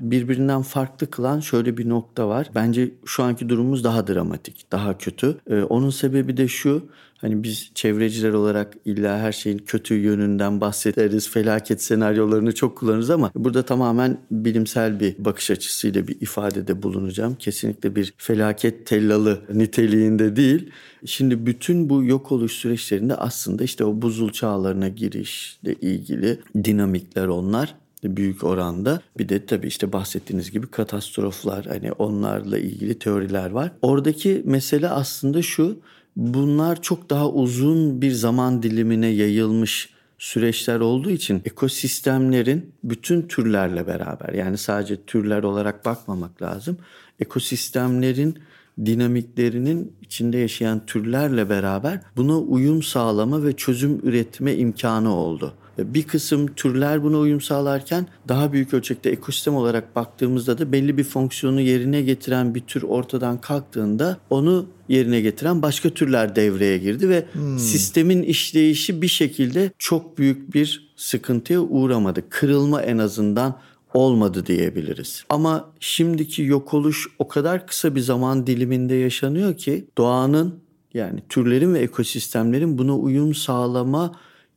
Birbirinden 0.00 0.62
farklı 0.62 1.10
kılan 1.10 1.40
şöyle 1.40 1.76
bir 1.76 1.88
nokta 1.88 2.28
var. 2.28 2.50
Bence 2.54 2.90
şu 3.04 3.22
anki 3.22 3.48
durumumuz 3.48 3.84
daha 3.84 4.06
dramatik, 4.06 4.72
daha 4.72 4.98
kötü. 4.98 5.38
Ee, 5.50 5.62
onun 5.62 5.90
sebebi 5.90 6.36
de 6.36 6.48
şu. 6.48 6.88
Hani 7.24 7.42
biz 7.42 7.70
çevreciler 7.74 8.32
olarak 8.32 8.74
illa 8.84 9.18
her 9.18 9.32
şeyin 9.32 9.58
kötü 9.58 9.94
yönünden 9.94 10.60
bahsederiz. 10.60 11.30
Felaket 11.30 11.82
senaryolarını 11.82 12.54
çok 12.54 12.78
kullanırız 12.78 13.10
ama 13.10 13.30
burada 13.34 13.62
tamamen 13.62 14.18
bilimsel 14.30 15.00
bir 15.00 15.14
bakış 15.18 15.50
açısıyla 15.50 16.08
bir 16.08 16.20
ifadede 16.20 16.82
bulunacağım. 16.82 17.34
Kesinlikle 17.34 17.96
bir 17.96 18.14
felaket 18.16 18.86
tellalı 18.86 19.42
niteliğinde 19.52 20.36
değil. 20.36 20.70
Şimdi 21.04 21.46
bütün 21.46 21.88
bu 21.88 22.04
yok 22.04 22.32
oluş 22.32 22.52
süreçlerinde 22.52 23.14
aslında 23.14 23.64
işte 23.64 23.84
o 23.84 24.02
buzul 24.02 24.30
çağlarına 24.30 24.88
girişle 24.88 25.74
ilgili 25.74 26.40
dinamikler 26.64 27.26
onlar 27.26 27.74
büyük 28.04 28.44
oranda. 28.44 29.00
Bir 29.18 29.28
de 29.28 29.46
tabii 29.46 29.66
işte 29.66 29.92
bahsettiğiniz 29.92 30.50
gibi 30.50 30.66
katastroflar 30.66 31.66
hani 31.66 31.92
onlarla 31.92 32.58
ilgili 32.58 32.98
teoriler 32.98 33.50
var. 33.50 33.72
Oradaki 33.82 34.42
mesele 34.44 34.88
aslında 34.88 35.42
şu 35.42 35.78
bunlar 36.16 36.82
çok 36.82 37.10
daha 37.10 37.30
uzun 37.30 38.02
bir 38.02 38.12
zaman 38.12 38.62
dilimine 38.62 39.06
yayılmış 39.06 39.94
süreçler 40.18 40.80
olduğu 40.80 41.10
için 41.10 41.42
ekosistemlerin 41.44 42.72
bütün 42.84 43.22
türlerle 43.22 43.86
beraber 43.86 44.34
yani 44.34 44.58
sadece 44.58 45.04
türler 45.04 45.42
olarak 45.42 45.84
bakmamak 45.84 46.42
lazım. 46.42 46.76
Ekosistemlerin 47.20 48.38
dinamiklerinin 48.86 49.92
içinde 50.02 50.38
yaşayan 50.38 50.86
türlerle 50.86 51.50
beraber 51.50 52.00
buna 52.16 52.38
uyum 52.38 52.82
sağlama 52.82 53.44
ve 53.44 53.56
çözüm 53.56 54.00
üretme 54.02 54.54
imkanı 54.54 55.14
oldu. 55.14 55.54
Bir 55.78 56.02
kısım 56.02 56.46
türler 56.46 57.02
buna 57.02 57.18
uyum 57.18 57.40
sağlarken 57.40 58.06
daha 58.28 58.52
büyük 58.52 58.74
ölçekte 58.74 59.10
ekosistem 59.10 59.54
olarak 59.54 59.96
baktığımızda 59.96 60.58
da 60.58 60.72
belli 60.72 60.98
bir 60.98 61.04
fonksiyonu 61.04 61.60
yerine 61.60 62.02
getiren 62.02 62.54
bir 62.54 62.60
tür 62.60 62.82
ortadan 62.82 63.40
kalktığında 63.40 64.18
onu 64.30 64.66
yerine 64.88 65.20
getiren 65.20 65.62
başka 65.62 65.90
türler 65.90 66.36
devreye 66.36 66.78
girdi 66.78 67.08
ve 67.08 67.26
hmm. 67.32 67.58
sistemin 67.58 68.22
işleyişi 68.22 69.02
bir 69.02 69.08
şekilde 69.08 69.70
çok 69.78 70.18
büyük 70.18 70.54
bir 70.54 70.92
sıkıntıya 70.96 71.60
uğramadı. 71.60 72.28
Kırılma 72.30 72.82
en 72.82 72.98
azından 72.98 73.58
olmadı 73.94 74.46
diyebiliriz. 74.46 75.24
Ama 75.28 75.70
şimdiki 75.80 76.42
yok 76.42 76.74
oluş 76.74 77.06
o 77.18 77.28
kadar 77.28 77.66
kısa 77.66 77.94
bir 77.94 78.00
zaman 78.00 78.46
diliminde 78.46 78.94
yaşanıyor 78.94 79.56
ki 79.56 79.84
doğanın 79.98 80.54
yani 80.94 81.20
türlerin 81.28 81.74
ve 81.74 81.78
ekosistemlerin 81.78 82.78
buna 82.78 82.96
uyum 82.96 83.34
sağlama 83.34 84.14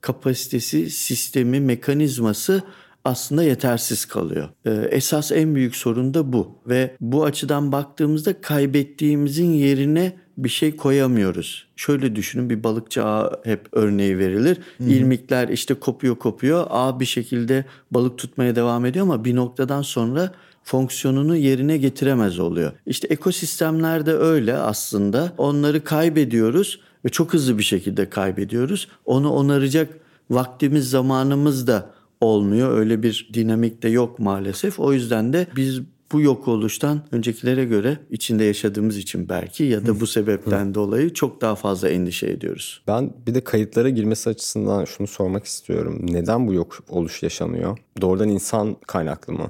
kapasitesi, 0.07 0.89
sistemi, 0.89 1.59
mekanizması 1.59 2.61
aslında 3.05 3.43
yetersiz 3.43 4.05
kalıyor. 4.05 4.49
Ee, 4.65 4.71
esas 4.71 5.31
en 5.31 5.55
büyük 5.55 5.75
sorun 5.75 6.13
da 6.13 6.33
bu 6.33 6.55
ve 6.67 6.95
bu 7.01 7.25
açıdan 7.25 7.71
baktığımızda 7.71 8.41
kaybettiğimizin 8.41 9.51
yerine 9.51 10.17
bir 10.37 10.49
şey 10.49 10.75
koyamıyoruz. 10.75 11.67
Şöyle 11.75 12.15
düşünün 12.15 12.49
bir 12.49 12.63
balıkçı 12.63 13.03
ağı 13.03 13.41
hep 13.43 13.67
örneği 13.71 14.17
verilir. 14.17 14.57
Hmm. 14.77 14.89
İlmikler 14.89 15.47
işte 15.49 15.73
kopuyor 15.73 16.15
kopuyor. 16.15 16.67
Ağ 16.69 16.99
bir 16.99 17.05
şekilde 17.05 17.65
balık 17.91 18.17
tutmaya 18.17 18.55
devam 18.55 18.85
ediyor 18.85 19.05
ama 19.05 19.25
bir 19.25 19.35
noktadan 19.35 19.81
sonra 19.81 20.31
fonksiyonunu 20.63 21.35
yerine 21.35 21.77
getiremez 21.77 22.39
oluyor. 22.39 22.71
İşte 22.85 23.07
ekosistemler 23.07 24.05
de 24.05 24.13
öyle 24.13 24.57
aslında. 24.57 25.33
Onları 25.37 25.83
kaybediyoruz 25.83 26.79
ve 27.05 27.09
çok 27.09 27.33
hızlı 27.33 27.57
bir 27.57 27.63
şekilde 27.63 28.09
kaybediyoruz. 28.09 28.87
Onu 29.05 29.31
onaracak 29.31 29.99
vaktimiz, 30.29 30.89
zamanımız 30.89 31.67
da 31.67 31.91
olmuyor. 32.21 32.77
Öyle 32.77 33.03
bir 33.03 33.29
dinamik 33.33 33.83
de 33.83 33.89
yok 33.89 34.19
maalesef. 34.19 34.79
O 34.79 34.93
yüzden 34.93 35.33
de 35.33 35.47
biz 35.55 35.81
bu 36.11 36.21
yok 36.21 36.47
oluştan 36.47 37.01
öncekilere 37.11 37.65
göre 37.65 37.97
içinde 38.09 38.43
yaşadığımız 38.43 38.97
için 38.97 39.29
belki 39.29 39.63
ya 39.63 39.85
da 39.85 39.99
bu 39.99 40.07
sebepten 40.07 40.73
dolayı 40.75 41.13
çok 41.13 41.41
daha 41.41 41.55
fazla 41.55 41.89
endişe 41.89 42.27
ediyoruz. 42.27 42.83
Ben 42.87 43.13
bir 43.27 43.35
de 43.35 43.43
kayıtlara 43.43 43.89
girmesi 43.89 44.29
açısından 44.29 44.85
şunu 44.85 45.07
sormak 45.07 45.45
istiyorum. 45.45 45.99
Neden 46.03 46.47
bu 46.47 46.53
yok 46.53 46.83
oluş 46.89 47.23
yaşanıyor? 47.23 47.77
Doğrudan 48.01 48.29
insan 48.29 48.75
kaynaklı 48.87 49.33
mı? 49.33 49.49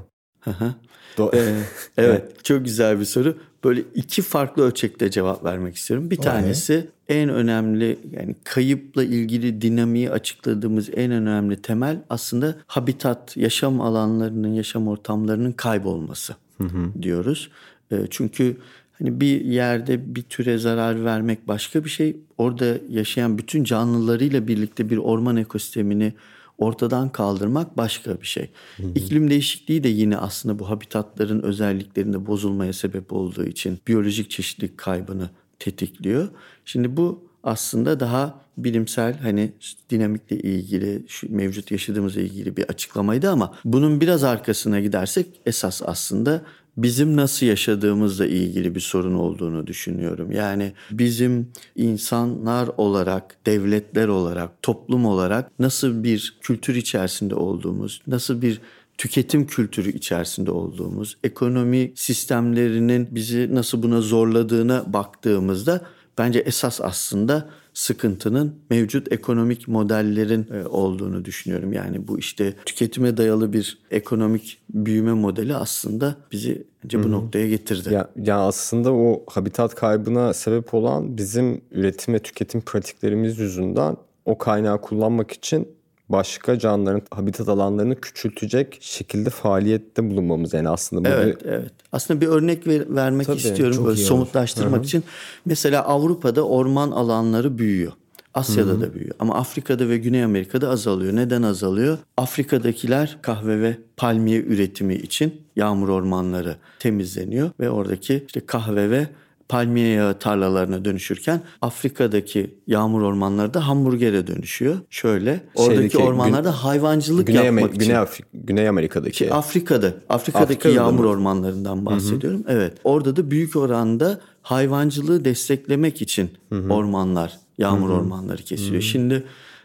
Do- 1.18 1.36
ee, 1.36 1.64
evet, 1.98 2.44
çok 2.44 2.66
güzel 2.66 3.00
bir 3.00 3.06
soru. 3.06 3.38
Böyle 3.64 3.84
iki 3.96 4.22
farklı 4.22 4.64
ölçekte 4.64 5.12
cevap 5.12 5.44
vermek 5.44 5.76
istiyorum. 5.76 6.12
Bir 6.12 6.18
tanesi 6.18 6.88
en 7.10 7.30
önemli 7.30 8.00
yani 8.12 8.36
kayıpla 8.44 9.04
ilgili 9.04 9.62
dinamiği 9.62 10.12
açıkladığımız 10.12 10.90
en 10.96 11.12
önemli 11.12 11.62
temel 11.62 12.02
aslında 12.10 12.56
habitat, 12.68 13.38
yaşam 13.38 13.82
alanlarının, 13.82 14.54
yaşam 14.54 14.88
ortamlarının 14.88 15.52
kaybolması 15.52 16.36
hı 16.58 16.64
hı. 16.64 17.04
diyoruz. 17.04 17.50
E, 17.92 17.96
çünkü 18.10 18.58
hani 18.92 19.22
bir 19.22 19.46
yerde 19.46 20.16
bir 20.16 20.22
türe 20.22 20.58
zarar 20.58 21.06
vermek 21.06 21.48
başka 21.48 21.84
bir 21.86 21.90
şey. 21.90 22.18
Orada 22.38 22.78
yaşayan 22.90 23.38
bütün 23.38 23.64
canlılarıyla 23.64 24.48
birlikte 24.48 24.90
bir 24.90 24.98
orman 24.98 25.38
ekosistemini 25.38 26.14
ortadan 26.58 27.10
kaldırmak 27.10 27.78
başka 27.78 28.22
bir 28.22 28.28
şey. 28.28 28.50
Hı 28.78 28.84
hı. 28.84 28.88
İklim 28.96 29.30
değişikliği 29.30 29.84
de 29.84 29.90
yine 29.90 30.18
aslında 30.18 30.60
bu 30.60 30.70
habitatların 30.70 31.42
özelliklerinde 31.42 32.26
bozulmaya 32.26 32.74
sebep 32.74 33.14
olduğu 33.14 33.46
için 33.46 33.80
biyolojik 33.88 34.30
çeşitlilik 34.30 34.78
kaybını 34.78 35.30
tetikliyor. 35.60 36.28
Şimdi 36.66 36.98
bu 36.98 37.30
aslında 37.44 38.00
daha 38.00 38.42
bilimsel 38.58 39.18
hani 39.20 39.52
dinamikle 39.90 40.38
ilgili 40.38 41.04
şu 41.08 41.36
mevcut 41.36 41.72
yaşadığımızla 41.72 42.22
ilgili 42.22 42.58
bir 42.58 42.64
açıklamaydı 42.64 43.30
ama 43.32 43.56
bunun 43.66 44.02
biraz 44.02 44.24
arkasına 44.24 44.80
gidersek 44.80 45.28
esas 45.46 45.82
aslında 45.86 46.42
bizim 46.78 47.16
nasıl 47.16 47.46
yaşadığımızla 47.46 48.26
ilgili 48.26 48.76
bir 48.76 48.80
sorun 48.80 49.14
olduğunu 49.14 49.68
düşünüyorum. 49.68 50.32
Yani 50.32 50.72
bizim 50.92 51.48
insanlar 51.76 52.70
olarak, 52.78 53.46
devletler 53.46 54.08
olarak, 54.08 54.62
toplum 54.62 55.06
olarak 55.06 55.60
nasıl 55.60 56.04
bir 56.04 56.38
kültür 56.42 56.76
içerisinde 56.76 57.36
olduğumuz, 57.36 58.02
nasıl 58.08 58.42
bir 58.42 58.62
tüketim 58.98 59.48
kültürü 59.48 59.92
içerisinde 59.92 60.52
olduğumuz, 60.52 61.18
ekonomi 61.24 61.92
sistemlerinin 61.96 63.08
bizi 63.12 63.56
nasıl 63.56 63.84
buna 63.84 64.02
zorladığına 64.02 64.94
baktığımızda 64.94 65.82
bence 66.18 66.40
esas 66.40 66.82
aslında 66.82 67.50
sıkıntının 67.74 68.56
mevcut 68.70 69.12
ekonomik 69.12 69.68
modellerin 69.68 70.48
e, 70.54 70.68
olduğunu 70.68 71.26
düşünüyorum. 71.26 71.74
Yani 71.74 72.08
bu 72.08 72.20
işte 72.20 72.54
tüketime 72.66 73.18
dayalı 73.18 73.54
bir 73.54 73.78
ekonomik 73.92 74.62
büyüme 74.70 75.14
modeli 75.14 75.56
aslında 75.56 76.16
bizi 76.32 76.68
bence 76.84 77.04
bu 77.04 77.12
noktaya 77.12 77.48
getirdi. 77.50 77.94
Ya, 77.94 78.10
ya 78.16 78.40
aslında 78.40 78.94
o 78.94 79.24
habitat 79.28 79.76
kaybına 79.76 80.34
sebep 80.34 80.74
olan 80.74 81.18
bizim 81.18 81.62
üretim 81.72 82.14
ve 82.14 82.20
tüketim 82.20 82.62
pratiklerimiz 82.62 83.40
yüzünden 83.40 83.98
o 84.26 84.38
kaynağı 84.38 84.82
kullanmak 84.82 85.32
için 85.32 85.68
başka 86.10 86.60
canlıların 86.60 87.02
habitat 87.12 87.50
alanlarını 87.50 88.02
küçültecek 88.02 88.78
şekilde 88.82 89.30
faaliyette 89.30 90.10
bulunmamız 90.10 90.54
yani 90.54 90.70
aslında. 90.70 91.10
Evet, 91.10 91.46
bir... 91.46 91.50
evet. 91.50 91.72
Aslında 91.92 92.22
bir 92.22 92.28
örnek 92.28 92.68
ver, 92.68 92.96
vermek 92.96 93.28
Tabii, 93.28 93.38
istiyorum 93.38 93.86
böyle 93.86 93.98
somutlaştırmak 93.98 94.76
Hı-hı. 94.76 94.86
için. 94.86 95.04
Mesela 95.46 95.84
Avrupa'da 95.84 96.48
orman 96.48 96.92
alanları 96.92 97.58
büyüyor. 97.58 97.92
Asya'da 98.34 98.72
Hı-hı. 98.72 98.82
da 98.82 98.94
büyüyor 98.94 99.16
ama 99.20 99.36
Afrika'da 99.36 99.90
ve 99.90 99.98
Güney 99.98 100.24
Amerika'da 100.24 100.70
azalıyor. 100.70 101.16
Neden 101.16 101.42
azalıyor? 101.42 101.98
Afrika'dakiler 102.18 103.18
kahve 103.22 103.62
ve 103.62 103.78
palmiye 103.98 104.42
üretimi 104.42 104.96
için 104.96 105.42
yağmur 105.56 105.90
ormanları 105.90 106.56
temizleniyor 106.80 107.52
ve 107.60 107.70
oradaki 107.70 108.24
işte 108.28 108.46
kahve 108.46 108.90
ve 108.90 109.08
palmiye 109.50 109.88
yağı 109.88 110.20
tarlalarına 110.20 110.86
dönüşürken 110.86 111.42
Afrika'daki 111.62 112.60
yağmur 112.68 113.02
ormanları 113.02 113.54
da 113.54 113.68
hamburgere 113.68 114.28
dönüşüyor. 114.28 114.78
Şöyle 114.90 115.44
oradaki 115.56 115.76
Şeydeki, 115.76 115.98
ormanlarda 115.98 116.50
gün, 116.50 116.58
hayvancılık 116.58 117.28
Güney 117.28 117.46
yapmak 117.46 117.70
için. 117.70 117.80
Güney, 117.80 117.98
Afri, 117.98 118.24
Güney 118.34 118.68
Amerika'daki. 118.68 119.18
Ki 119.18 119.34
Afrika'da. 119.34 119.94
Afrika'daki 120.10 120.44
Afrika'da 120.44 120.74
yağmur 120.74 121.04
mı? 121.04 121.10
ormanlarından 121.10 121.86
bahsediyorum. 121.86 122.44
Hı 122.46 122.52
hı. 122.52 122.56
Evet. 122.56 122.78
Orada 122.84 123.16
da 123.16 123.32
büyük 123.32 123.56
oranda 123.56 124.20
hayvancılığı 124.42 125.26
desteklemek 125.26 126.02
için 126.02 126.30
hı 126.50 126.60
hı. 126.60 126.74
ormanlar, 126.74 127.38
yağmur 127.58 127.90
hı 127.90 127.94
hı. 127.94 127.98
ormanları 127.98 128.44
kesiliyor. 128.44 128.74
Hı 128.74 128.86
hı. 128.86 128.90
Şimdi 128.90 129.24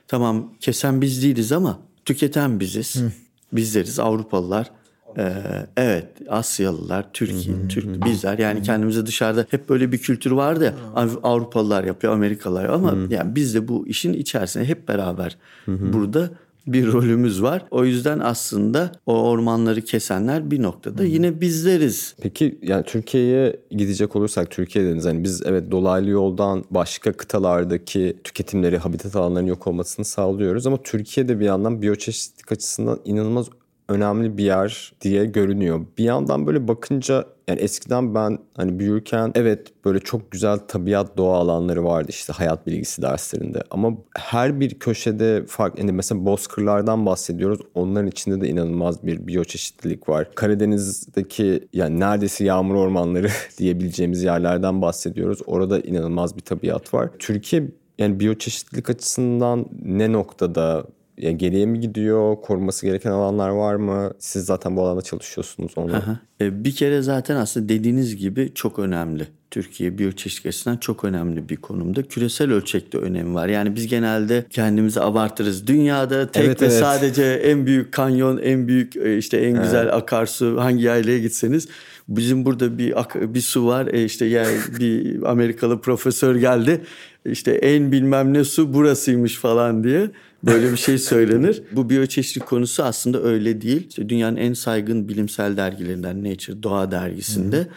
tamam 0.09 0.53
kesen 0.61 1.01
biz 1.01 1.23
değiliz 1.23 1.53
ama 1.53 1.79
tüketen 2.05 2.61
biziz. 2.61 2.97
Hı. 2.97 3.12
Bizleriz 3.53 3.99
Avrupalılar 3.99 4.71
ee, 5.18 5.33
evet 5.77 6.07
Asyalılar, 6.29 7.12
Türkiye, 7.12 7.68
Türk 7.68 8.05
bizler 8.05 8.38
yani 8.38 8.62
kendimize 8.62 9.07
dışarıda 9.07 9.46
hep 9.51 9.68
böyle 9.68 9.92
bir 9.92 9.98
kültür 9.98 10.31
vardı 10.31 10.64
ya 10.64 10.75
Avrupalılar 11.22 11.85
yapıyor, 11.85 12.12
Amerikalılar 12.12 12.64
ama 12.64 12.94
yani 13.11 13.35
biz 13.35 13.55
de 13.55 13.68
bu 13.68 13.87
işin 13.87 14.12
içerisinde 14.12 14.64
hep 14.64 14.88
beraber 14.88 15.37
burada 15.68 16.31
bir 16.66 16.92
rolümüz 16.92 17.42
var. 17.42 17.64
O 17.70 17.85
yüzden 17.85 18.18
aslında 18.18 18.92
o 19.07 19.22
ormanları 19.22 19.81
kesenler 19.83 20.51
bir 20.51 20.62
noktada 20.62 21.05
yine 21.05 21.40
bizleriz. 21.40 22.14
Peki 22.20 22.59
yani 22.62 22.85
Türkiye'ye 22.85 23.57
gidecek 23.70 24.16
olursak 24.16 24.51
Türkiye'deniz 24.51 25.05
hani 25.05 25.25
biz 25.25 25.42
evet 25.46 25.70
dolaylı 25.70 26.11
yoldan 26.11 26.64
başka 26.70 27.12
kıtalardaki 27.12 28.16
tüketimleri, 28.25 28.79
habitat 28.79 29.16
alanlarının 29.16 29.48
yok 29.48 29.66
olmasını 29.66 30.05
sağlıyoruz 30.05 30.66
ama 30.66 30.83
Türkiye'de 30.83 31.40
bir 31.40 31.44
yandan 31.44 31.83
biyoçeşitlilik 31.83 32.53
açısından 32.53 32.98
inanılmaz 33.05 33.46
önemli 33.92 34.38
bir 34.38 34.44
yer 34.44 34.92
diye 35.00 35.24
görünüyor. 35.24 35.87
Bir 35.98 36.05
yandan 36.05 36.46
böyle 36.46 36.68
bakınca 36.68 37.24
yani 37.48 37.61
eskiden 37.61 38.14
ben 38.14 38.38
hani 38.57 38.78
büyürken 38.78 39.33
evet 39.35 39.72
böyle 39.85 39.98
çok 39.98 40.31
güzel 40.31 40.59
tabiat 40.59 41.16
doğa 41.16 41.37
alanları 41.37 41.85
vardı 41.85 42.07
işte 42.09 42.33
hayat 42.33 42.66
bilgisi 42.66 43.02
derslerinde. 43.02 43.62
Ama 43.70 43.92
her 44.18 44.61
bir 44.61 44.78
köşede 44.78 45.46
farklı 45.46 45.81
yani 45.81 45.92
mesela 45.92 46.26
bozkırlardan 46.26 47.07
bahsediyoruz. 47.07 47.61
Onların 47.74 48.07
içinde 48.07 48.40
de 48.40 48.48
inanılmaz 48.48 49.07
bir 49.07 49.26
biyoçeşitlilik 49.26 50.09
var. 50.09 50.35
Karadeniz'deki 50.35 51.68
yani 51.72 52.00
neredeyse 52.00 52.44
yağmur 52.44 52.74
ormanları 52.74 53.28
diyebileceğimiz 53.59 54.22
yerlerden 54.22 54.83
bahsediyoruz. 54.83 55.38
Orada 55.46 55.81
inanılmaz 55.81 56.37
bir 56.37 56.42
tabiat 56.42 56.94
var. 56.94 57.11
Türkiye 57.18 57.68
yani 57.98 58.20
biyoçeşitlilik 58.20 58.90
açısından 58.90 59.66
ne 59.85 60.12
noktada 60.12 60.85
yani 61.18 61.38
geriye 61.38 61.66
mi 61.66 61.81
gidiyor? 61.81 62.37
Koruması 62.37 62.87
gereken 62.87 63.11
alanlar 63.11 63.48
var 63.48 63.75
mı? 63.75 64.11
Siz 64.18 64.44
zaten 64.44 64.77
bu 64.77 64.83
alanda 64.83 65.03
çalışıyorsunuz 65.03 65.72
onunla. 65.77 66.20
E, 66.40 66.64
bir 66.64 66.75
kere 66.75 67.03
zaten 67.03 67.37
aslında 67.37 67.68
dediğiniz 67.68 68.16
gibi 68.16 68.53
çok 68.55 68.79
önemli. 68.79 69.27
Türkiye 69.51 69.98
biyoçeşitlik 69.98 70.46
açısından 70.46 70.77
çok 70.77 71.05
önemli 71.05 71.48
bir 71.48 71.57
konumda. 71.57 72.03
Küresel 72.03 72.53
ölçekte 72.53 72.98
önemi 72.98 73.35
var. 73.35 73.48
Yani 73.48 73.77
biz 73.77 73.87
genelde 73.87 74.46
kendimizi 74.51 75.01
abartırız. 75.01 75.66
Dünyada 75.66 76.31
tek 76.31 76.44
evet, 76.44 76.62
ve 76.62 76.66
evet. 76.66 76.79
sadece 76.79 77.25
en 77.25 77.66
büyük 77.66 77.92
kanyon, 77.92 78.38
en 78.38 78.68
büyük 78.68 78.96
e, 78.96 79.18
işte 79.18 79.37
en 79.37 79.62
güzel 79.62 79.83
evet. 79.83 79.94
akarsu 79.94 80.61
hangi 80.61 80.85
yaylaya 80.85 81.18
gitseniz 81.18 81.68
bizim 82.09 82.45
burada 82.45 82.79
bir 82.79 82.95
bir 83.35 83.41
su 83.41 83.67
var. 83.67 83.87
E 83.87 84.05
işte 84.05 84.25
yani 84.27 84.57
bir 84.79 85.23
Amerikalı 85.31 85.81
profesör 85.81 86.37
geldi. 86.37 86.81
İşte 87.25 87.53
en 87.53 87.93
bilmem 87.93 88.35
ne 88.35 88.45
su 88.45 88.75
burasıymış 88.75 89.37
falan 89.37 89.85
diye. 89.85 90.11
Böyle 90.45 90.73
bir 90.73 90.77
şey 90.77 90.99
söylenir. 90.99 91.62
Bu 91.73 91.91
biyoçeşitlik 91.91 92.47
konusu 92.47 92.83
aslında 92.83 93.23
öyle 93.23 93.61
değil. 93.61 93.87
İşte 93.88 94.09
dünyanın 94.09 94.37
en 94.37 94.53
saygın 94.53 95.09
bilimsel 95.09 95.57
dergilerinden 95.57 96.25
Nature 96.25 96.62
Doğa 96.62 96.91
dergisinde 96.91 97.57
Hı-hı. 97.57 97.69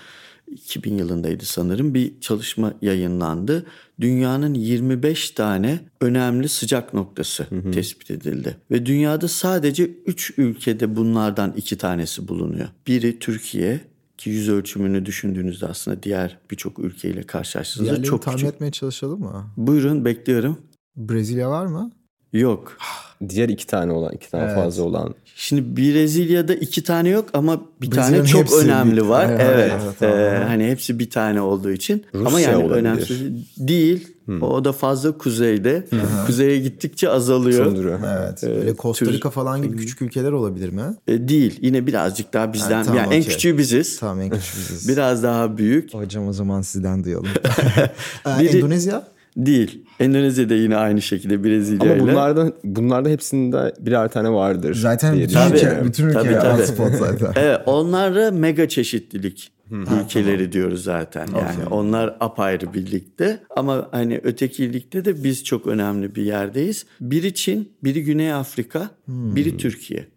2000 0.51 0.97
yılındaydı 0.97 1.45
sanırım 1.45 1.93
bir 1.93 2.11
çalışma 2.21 2.73
yayınlandı. 2.81 3.65
Dünyanın 4.01 4.53
25 4.53 5.31
tane 5.31 5.79
önemli 6.01 6.49
sıcak 6.49 6.93
noktası 6.93 7.43
hı 7.43 7.55
hı. 7.55 7.71
tespit 7.71 8.11
edildi. 8.11 8.57
Ve 8.71 8.85
dünyada 8.85 9.27
sadece 9.27 9.91
3 10.05 10.33
ülkede 10.37 10.95
bunlardan 10.95 11.53
2 11.57 11.77
tanesi 11.77 12.27
bulunuyor. 12.27 12.67
Biri 12.87 13.19
Türkiye 13.19 13.79
ki 14.17 14.29
yüz 14.29 14.49
ölçümünü 14.49 15.05
düşündüğünüzde 15.05 15.67
aslında 15.67 16.03
diğer 16.03 16.39
birçok 16.51 16.79
ülkeyle 16.79 17.23
karşılaştığınızda 17.23 18.03
çok 18.03 18.21
tahmin 18.21 18.37
küçük. 18.37 18.53
etmeye 18.53 18.71
çalışalım 18.71 19.19
mı? 19.19 19.53
Buyurun 19.57 20.05
bekliyorum. 20.05 20.57
Brezilya 20.95 21.49
var 21.49 21.65
mı? 21.65 21.91
Yok. 22.39 22.77
Diğer 23.29 23.49
iki 23.49 23.67
tane 23.67 23.91
olan, 23.91 24.13
iki 24.13 24.31
tane 24.31 24.43
evet. 24.43 24.55
fazla 24.55 24.83
olan. 24.83 25.15
Şimdi 25.35 25.77
Brezilya'da 25.77 26.53
iki 26.53 26.83
tane 26.83 27.09
yok 27.09 27.29
ama 27.33 27.61
bir 27.81 27.91
tane 27.91 28.25
çok 28.25 28.53
önemli 28.53 28.97
bir... 28.97 29.01
var. 29.01 29.29
Evet. 29.29 29.41
evet, 29.83 29.95
evet 30.01 30.41
ee, 30.41 30.45
hani 30.47 30.67
hepsi 30.67 30.99
bir 30.99 31.09
tane 31.09 31.41
olduğu 31.41 31.71
için. 31.71 32.05
Rusya 32.13 32.27
ama 32.27 32.39
yani 32.39 32.55
olabilir. 32.55 32.75
önemsiz 32.75 33.21
değil. 33.57 34.07
Hmm. 34.25 34.41
O 34.41 34.65
da 34.65 34.71
fazla 34.71 35.17
kuzeyde. 35.17 35.87
Kuzeye 36.25 36.59
gittikçe 36.59 37.09
azalıyor. 37.09 37.65
Söndürüyor. 37.65 37.99
Evet. 38.05 38.43
Ee, 38.43 38.55
Böyle 38.55 38.75
Costa 38.75 39.05
Rica 39.05 39.29
falan 39.29 39.61
gibi 39.61 39.77
küçük 39.77 40.01
ülkeler 40.01 40.31
olabilir 40.31 40.69
mi? 40.69 40.83
E, 41.07 41.27
değil. 41.27 41.59
Yine 41.61 41.87
birazcık 41.87 42.33
daha 42.33 42.53
bizden. 42.53 42.75
Evet, 42.75 42.85
tamam, 42.85 42.97
yani 42.97 43.07
okay. 43.07 43.17
en 43.17 43.23
küçüğü 43.23 43.57
biziz. 43.57 43.99
Tamam 43.99 44.21
en 44.21 44.29
küçüğü 44.29 44.57
biziz. 44.57 44.89
Biraz 44.89 45.23
daha 45.23 45.57
büyük. 45.57 45.93
Hocam 45.93 46.27
o 46.27 46.33
zaman 46.33 46.61
sizden 46.61 47.03
duyalım. 47.03 47.27
ee, 48.27 48.39
Biri, 48.39 48.57
Endonezya? 48.57 49.14
Değil. 49.37 49.85
Endonezya'da 49.99 50.53
yine 50.53 50.75
aynı 50.75 51.01
şekilde 51.01 51.43
Brezilya 51.43 51.93
Ama 51.93 52.01
bunlarda 52.01 52.53
bunlarda 52.63 53.09
hepsinde 53.09 53.73
birer 53.79 54.11
tane 54.11 54.31
vardır. 54.31 54.75
Zaten 54.75 55.19
bütün 55.19 55.39
ülke, 55.39 55.81
bütün 55.85 56.05
ülke 56.05 56.19
tabii, 56.19 56.33
tabii. 56.33 56.63
spot 56.63 56.91
zaten. 56.99 57.33
evet, 57.43 57.61
onlara 57.65 58.31
mega 58.31 58.69
çeşitlilik 58.69 59.51
ülkeleri 59.71 60.51
diyoruz 60.51 60.83
zaten. 60.83 61.27
Yani 61.27 61.63
okay. 61.63 61.79
onlar 61.79 62.17
apayrı 62.19 62.73
birlikte 62.73 63.39
ama 63.55 63.89
hani 63.91 64.21
ötekilikte 64.23 65.05
de 65.05 65.23
biz 65.23 65.43
çok 65.43 65.67
önemli 65.67 66.15
bir 66.15 66.23
yerdeyiz. 66.23 66.85
Biri 67.01 67.33
Çin, 67.33 67.69
biri 67.83 68.03
Güney 68.03 68.33
Afrika, 68.33 68.89
hmm. 69.05 69.35
biri 69.35 69.57
Türkiye. 69.57 70.07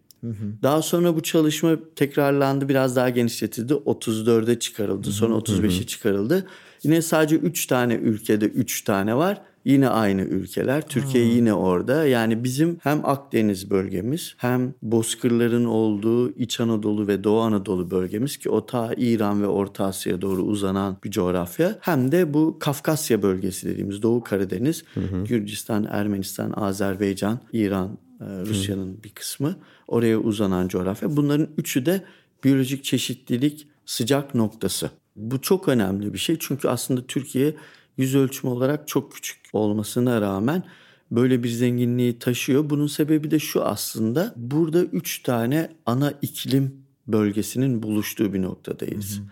Daha 0.63 0.81
sonra 0.81 1.15
bu 1.15 1.23
çalışma 1.23 1.77
tekrarlandı, 1.95 2.69
biraz 2.69 2.95
daha 2.95 3.09
genişletildi. 3.09 3.73
34'e 3.73 4.59
çıkarıldı, 4.59 5.11
sonra 5.11 5.33
35'e 5.33 5.87
çıkarıldı. 5.87 6.45
Yine 6.83 7.01
sadece 7.01 7.35
3 7.35 7.65
tane 7.65 7.93
ülkede 7.93 8.45
3 8.45 8.81
tane 8.81 9.15
var. 9.15 9.41
Yine 9.65 9.89
aynı 9.89 10.21
ülkeler. 10.21 10.87
Türkiye 10.87 11.25
hmm. 11.25 11.31
yine 11.31 11.53
orada. 11.53 12.05
Yani 12.05 12.43
bizim 12.43 12.77
hem 12.83 13.05
Akdeniz 13.05 13.69
bölgemiz 13.69 14.33
hem 14.37 14.73
bozkırların 14.81 15.65
olduğu 15.65 16.31
İç 16.31 16.59
Anadolu 16.59 17.07
ve 17.07 17.23
Doğu 17.23 17.39
Anadolu 17.39 17.91
bölgemiz 17.91 18.37
ki 18.37 18.49
o 18.49 18.65
ta 18.65 18.93
İran 18.97 19.41
ve 19.41 19.47
Orta 19.47 19.85
Asya'ya 19.85 20.21
doğru 20.21 20.41
uzanan 20.41 20.97
bir 21.03 21.11
coğrafya. 21.11 21.77
Hem 21.81 22.11
de 22.11 22.33
bu 22.33 22.57
Kafkasya 22.59 23.23
bölgesi 23.23 23.67
dediğimiz 23.69 24.03
Doğu 24.03 24.23
Karadeniz, 24.23 24.83
hı 24.93 25.23
Gürcistan, 25.23 25.87
Ermenistan, 25.89 26.51
Azerbaycan, 26.55 27.39
İran, 27.53 27.97
e, 28.21 28.25
Rusya'nın 28.25 29.03
bir 29.03 29.09
kısmı 29.09 29.55
oraya 29.87 30.17
uzanan 30.19 30.67
coğrafya. 30.67 31.17
Bunların 31.17 31.47
üçü 31.57 31.85
de 31.85 32.01
biyolojik 32.43 32.83
çeşitlilik 32.83 33.67
sıcak 33.85 34.35
noktası. 34.35 34.89
Bu 35.19 35.41
çok 35.41 35.67
önemli 35.67 36.13
bir 36.13 36.17
şey 36.17 36.37
çünkü 36.39 36.67
aslında 36.67 37.07
Türkiye 37.07 37.55
yüz 37.97 38.15
ölçümü 38.15 38.53
olarak 38.53 38.87
çok 38.87 39.13
küçük 39.13 39.39
olmasına 39.53 40.21
rağmen 40.21 40.63
böyle 41.11 41.43
bir 41.43 41.49
zenginliği 41.49 42.19
taşıyor. 42.19 42.69
Bunun 42.69 42.87
sebebi 42.87 43.31
de 43.31 43.39
şu 43.39 43.65
aslında 43.65 44.33
burada 44.35 44.83
üç 44.83 45.23
tane 45.23 45.69
ana 45.85 46.13
iklim 46.21 46.83
bölgesinin 47.07 47.83
buluştuğu 47.83 48.33
bir 48.33 48.41
noktadayız. 48.41 49.17
Hı 49.17 49.21
hı. 49.21 49.25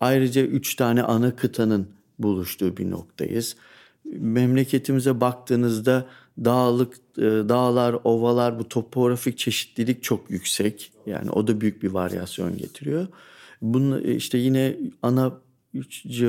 Ayrıca 0.00 0.42
üç 0.42 0.74
tane 0.74 1.02
ana 1.02 1.36
kıtanın 1.36 1.88
buluştuğu 2.18 2.76
bir 2.76 2.90
noktayız. 2.90 3.56
Memleketimize 4.04 5.20
baktığınızda 5.20 6.06
dağlık 6.44 6.96
e, 7.18 7.22
dağlar, 7.22 7.96
ovalar 8.04 8.58
bu 8.58 8.68
topografik 8.68 9.38
çeşitlilik 9.38 10.02
çok 10.02 10.30
yüksek. 10.30 10.92
Yani 11.06 11.30
o 11.30 11.46
da 11.46 11.60
büyük 11.60 11.82
bir 11.82 11.90
varyasyon 11.90 12.56
getiriyor. 12.56 13.06
Bunun 13.62 14.02
işte 14.02 14.38
yine 14.38 14.76
ana 15.02 15.32
üç, 15.74 16.06
e, 16.06 16.28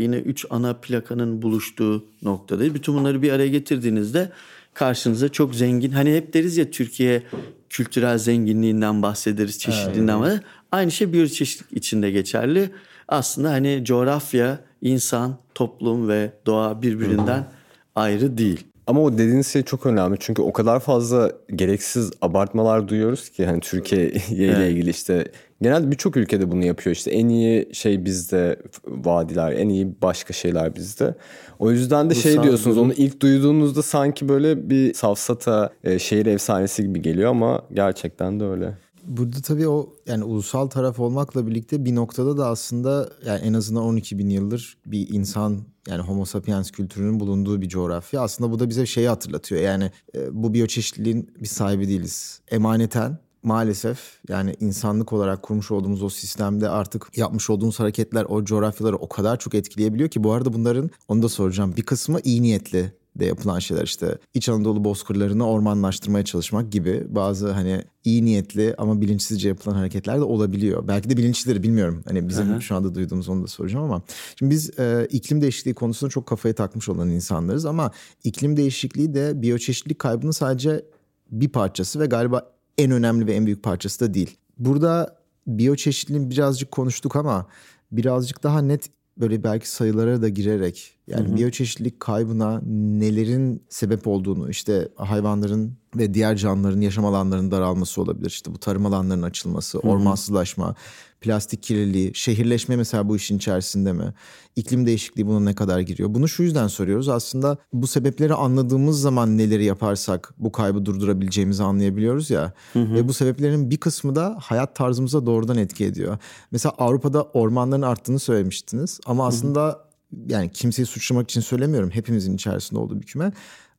yine 0.00 0.16
üç 0.16 0.46
ana 0.50 0.74
plakanın 0.74 1.42
buluştuğu 1.42 2.04
noktadayız. 2.22 2.74
Bütün 2.74 2.94
bunları 2.94 3.22
bir 3.22 3.32
araya 3.32 3.48
getirdiğinizde 3.48 4.32
karşınıza 4.74 5.28
çok 5.28 5.54
zengin. 5.54 5.90
Hani 5.90 6.14
hep 6.14 6.34
deriz 6.34 6.56
ya 6.56 6.70
Türkiye 6.70 7.22
kültürel 7.70 8.18
zenginliğinden 8.18 9.02
bahsederiz, 9.02 9.58
çeşitliliğinden 9.58 10.14
ama 10.14 10.40
aynı 10.72 10.90
şey 10.90 11.12
biyoçeşitlik 11.12 11.72
içinde 11.72 12.10
geçerli. 12.10 12.70
Aslında 13.08 13.50
hani 13.50 13.84
coğrafya, 13.84 14.60
insan, 14.82 15.36
toplum 15.54 16.08
ve 16.08 16.32
doğa 16.46 16.82
birbirinden 16.82 17.48
ayrı 17.94 18.38
değil. 18.38 18.64
Ama 18.86 19.02
o 19.02 19.12
dediğiniz 19.12 19.46
şey 19.46 19.62
çok 19.62 19.86
önemli 19.86 20.16
çünkü 20.20 20.42
o 20.42 20.52
kadar 20.52 20.80
fazla 20.80 21.32
gereksiz 21.54 22.10
abartmalar 22.22 22.88
duyuyoruz 22.88 23.28
ki 23.28 23.46
hani 23.46 23.60
Türkiye 23.60 24.10
ile 24.10 24.46
evet. 24.46 24.72
ilgili 24.72 24.90
işte 24.90 25.32
genelde 25.62 25.90
birçok 25.90 26.16
ülkede 26.16 26.50
bunu 26.50 26.64
yapıyor 26.64 26.96
işte 26.96 27.10
en 27.10 27.28
iyi 27.28 27.68
şey 27.72 28.04
bizde 28.04 28.62
vadiler 28.86 29.52
en 29.52 29.68
iyi 29.68 30.02
başka 30.02 30.32
şeyler 30.32 30.76
bizde. 30.76 31.14
O 31.58 31.70
yüzden 31.70 32.10
de 32.10 32.14
Bu 32.14 32.18
şey 32.18 32.42
diyorsunuz 32.42 32.78
onu 32.78 32.92
ilk 32.92 33.20
duyduğunuzda 33.20 33.82
sanki 33.82 34.28
böyle 34.28 34.70
bir 34.70 34.94
safsata 34.94 35.70
e, 35.84 35.98
şehir 35.98 36.26
efsanesi 36.26 36.82
gibi 36.82 37.02
geliyor 37.02 37.30
ama 37.30 37.62
gerçekten 37.72 38.40
de 38.40 38.44
öyle. 38.44 38.78
Burada 39.04 39.36
tabii 39.40 39.68
o 39.68 39.94
yani 40.06 40.24
ulusal 40.24 40.66
taraf 40.66 41.00
olmakla 41.00 41.46
birlikte 41.46 41.84
bir 41.84 41.94
noktada 41.94 42.36
da 42.36 42.46
aslında 42.46 43.10
yani 43.26 43.40
en 43.40 43.54
azından 43.54 43.84
12 43.84 44.18
bin 44.18 44.30
yıldır 44.30 44.78
bir 44.86 45.08
insan 45.08 45.58
yani 45.88 46.02
homo 46.02 46.24
sapiens 46.24 46.70
kültürünün 46.70 47.20
bulunduğu 47.20 47.60
bir 47.60 47.68
coğrafya. 47.68 48.20
Aslında 48.20 48.50
bu 48.50 48.58
da 48.58 48.68
bize 48.68 48.86
şeyi 48.86 49.08
hatırlatıyor. 49.08 49.60
Yani 49.60 49.90
e, 50.14 50.42
bu 50.42 50.54
biyoçeşitliliğin 50.54 51.30
bir 51.40 51.46
sahibi 51.46 51.88
değiliz. 51.88 52.40
Emaneten 52.50 53.18
maalesef 53.42 53.98
yani 54.28 54.54
insanlık 54.60 55.12
olarak 55.12 55.42
kurmuş 55.42 55.70
olduğumuz 55.70 56.02
o 56.02 56.08
sistemde 56.08 56.68
artık 56.68 57.18
yapmış 57.18 57.50
olduğumuz 57.50 57.80
hareketler 57.80 58.24
o 58.24 58.44
coğrafyaları 58.44 58.96
o 58.96 59.08
kadar 59.08 59.38
çok 59.38 59.54
etkileyebiliyor 59.54 60.08
ki 60.08 60.24
bu 60.24 60.32
arada 60.32 60.52
bunların 60.52 60.90
onu 61.08 61.22
da 61.22 61.28
soracağım. 61.28 61.74
Bir 61.76 61.82
kısmı 61.82 62.20
iyi 62.24 62.42
niyetli 62.42 62.92
de 63.18 63.24
yapılan 63.24 63.58
şeyler 63.58 63.82
işte 63.82 64.18
İç 64.34 64.48
Anadolu 64.48 64.84
bozkırlarını 64.84 65.48
ormanlaştırmaya 65.48 66.24
çalışmak 66.24 66.72
gibi 66.72 67.06
bazı 67.08 67.50
hani 67.50 67.84
iyi 68.04 68.24
niyetli 68.24 68.74
ama 68.78 69.00
bilinçsizce 69.00 69.48
yapılan 69.48 69.74
hareketler 69.74 70.18
de 70.18 70.24
olabiliyor. 70.24 70.88
Belki 70.88 71.10
de 71.10 71.16
bilinçlidir 71.16 71.62
bilmiyorum. 71.62 72.02
Hani 72.06 72.28
bizim 72.28 72.52
Aha. 72.52 72.60
şu 72.60 72.76
anda 72.76 72.94
duyduğumuz 72.94 73.28
onu 73.28 73.42
da 73.42 73.46
soracağım 73.46 73.84
ama 73.84 74.02
şimdi 74.38 74.50
biz 74.50 74.78
e, 74.78 75.08
iklim 75.10 75.40
değişikliği 75.40 75.74
konusunda 75.74 76.10
çok 76.10 76.26
kafayı 76.26 76.54
takmış 76.54 76.88
olan 76.88 77.10
insanlarız 77.10 77.66
ama 77.66 77.90
iklim 78.24 78.56
değişikliği 78.56 79.14
de 79.14 79.42
biyoçeşitlilik 79.42 79.98
kaybının 79.98 80.30
sadece 80.30 80.84
bir 81.30 81.48
parçası 81.48 82.00
ve 82.00 82.06
galiba 82.06 82.57
en 82.78 82.90
önemli 82.90 83.26
ve 83.26 83.34
en 83.34 83.46
büyük 83.46 83.62
parçası 83.62 84.00
da 84.00 84.14
değil. 84.14 84.36
Burada 84.58 85.18
biyoçeşitliliğin 85.46 86.30
birazcık 86.30 86.70
konuştuk 86.70 87.16
ama 87.16 87.46
birazcık 87.92 88.42
daha 88.42 88.62
net 88.62 88.90
böyle 89.16 89.44
belki 89.44 89.70
sayılara 89.70 90.22
da 90.22 90.28
girerek 90.28 90.94
yani 91.06 91.28
hı 91.28 91.32
hı. 91.32 91.36
biyoçeşitlilik 91.36 92.00
kaybına 92.00 92.60
nelerin 92.66 93.62
sebep 93.68 94.06
olduğunu 94.06 94.50
işte 94.50 94.88
hayvanların 94.96 95.76
ve 95.96 96.14
diğer 96.14 96.36
canlıların 96.36 96.80
yaşam 96.80 97.04
alanlarının 97.04 97.50
daralması 97.50 98.02
olabilir. 98.02 98.30
İşte 98.30 98.54
bu 98.54 98.58
tarım 98.58 98.86
alanlarının 98.86 99.22
açılması, 99.22 99.78
hı 99.78 99.82
hı. 99.82 99.88
ormansızlaşma, 99.90 100.74
plastik 101.20 101.62
kirliliği, 101.62 102.10
şehirleşme 102.14 102.76
mesela 102.76 103.08
bu 103.08 103.16
işin 103.16 103.36
içerisinde 103.36 103.92
mi? 103.92 104.14
İklim 104.56 104.86
değişikliği 104.86 105.26
buna 105.26 105.40
ne 105.40 105.54
kadar 105.54 105.80
giriyor? 105.80 106.14
Bunu 106.14 106.28
şu 106.28 106.42
yüzden 106.42 106.66
soruyoruz. 106.66 107.08
Aslında 107.08 107.56
bu 107.72 107.86
sebepleri 107.86 108.34
anladığımız 108.34 109.00
zaman 109.00 109.38
neleri 109.38 109.64
yaparsak 109.64 110.34
bu 110.38 110.52
kaybı 110.52 110.86
durdurabileceğimizi 110.86 111.62
anlayabiliyoruz 111.62 112.30
ya. 112.30 112.52
Hı 112.72 112.82
hı. 112.82 112.94
Ve 112.94 113.08
bu 113.08 113.12
sebeplerin 113.12 113.70
bir 113.70 113.76
kısmı 113.76 114.14
da 114.14 114.36
hayat 114.40 114.76
tarzımıza 114.76 115.26
doğrudan 115.26 115.58
etki 115.58 115.84
ediyor. 115.84 116.18
Mesela 116.50 116.72
Avrupa'da 116.78 117.22
ormanların 117.22 117.82
arttığını 117.82 118.18
söylemiştiniz 118.18 119.00
ama 119.06 119.26
aslında 119.26 119.64
hı 119.64 119.68
hı 119.70 119.88
yani 120.26 120.50
kimseyi 120.50 120.86
suçlamak 120.86 121.30
için 121.30 121.40
söylemiyorum. 121.40 121.90
Hepimizin 121.90 122.34
içerisinde 122.34 122.80
olduğu 122.80 123.00
bir 123.00 123.06
küme. 123.06 123.32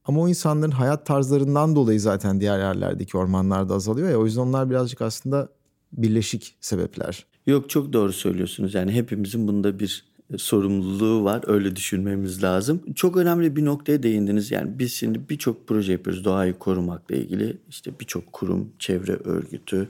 Ama 0.05 0.21
o 0.21 0.27
insanların 0.27 0.71
hayat 0.71 1.05
tarzlarından 1.05 1.75
dolayı 1.75 2.01
zaten 2.01 2.41
diğer 2.41 2.59
yerlerdeki 2.59 3.17
ormanlarda 3.17 3.73
azalıyor 3.73 4.09
ya. 4.09 4.17
O 4.19 4.25
yüzden 4.25 4.41
onlar 4.41 4.69
birazcık 4.69 5.01
aslında 5.01 5.49
birleşik 5.91 6.55
sebepler. 6.61 7.25
Yok 7.47 7.69
çok 7.69 7.93
doğru 7.93 8.13
söylüyorsunuz. 8.13 8.73
Yani 8.73 8.91
hepimizin 8.91 9.47
bunda 9.47 9.79
bir 9.79 10.08
sorumluluğu 10.37 11.23
var. 11.23 11.41
Öyle 11.47 11.75
düşünmemiz 11.75 12.43
lazım. 12.43 12.81
Çok 12.95 13.17
önemli 13.17 13.55
bir 13.55 13.65
noktaya 13.65 14.03
değindiniz. 14.03 14.51
Yani 14.51 14.79
biz 14.79 14.93
şimdi 14.93 15.29
birçok 15.29 15.67
proje 15.67 15.91
yapıyoruz 15.91 16.25
doğayı 16.25 16.53
korumakla 16.53 17.15
ilgili. 17.15 17.57
İşte 17.69 17.91
birçok 17.99 18.33
kurum, 18.33 18.69
çevre 18.79 19.13
örgütü, 19.13 19.89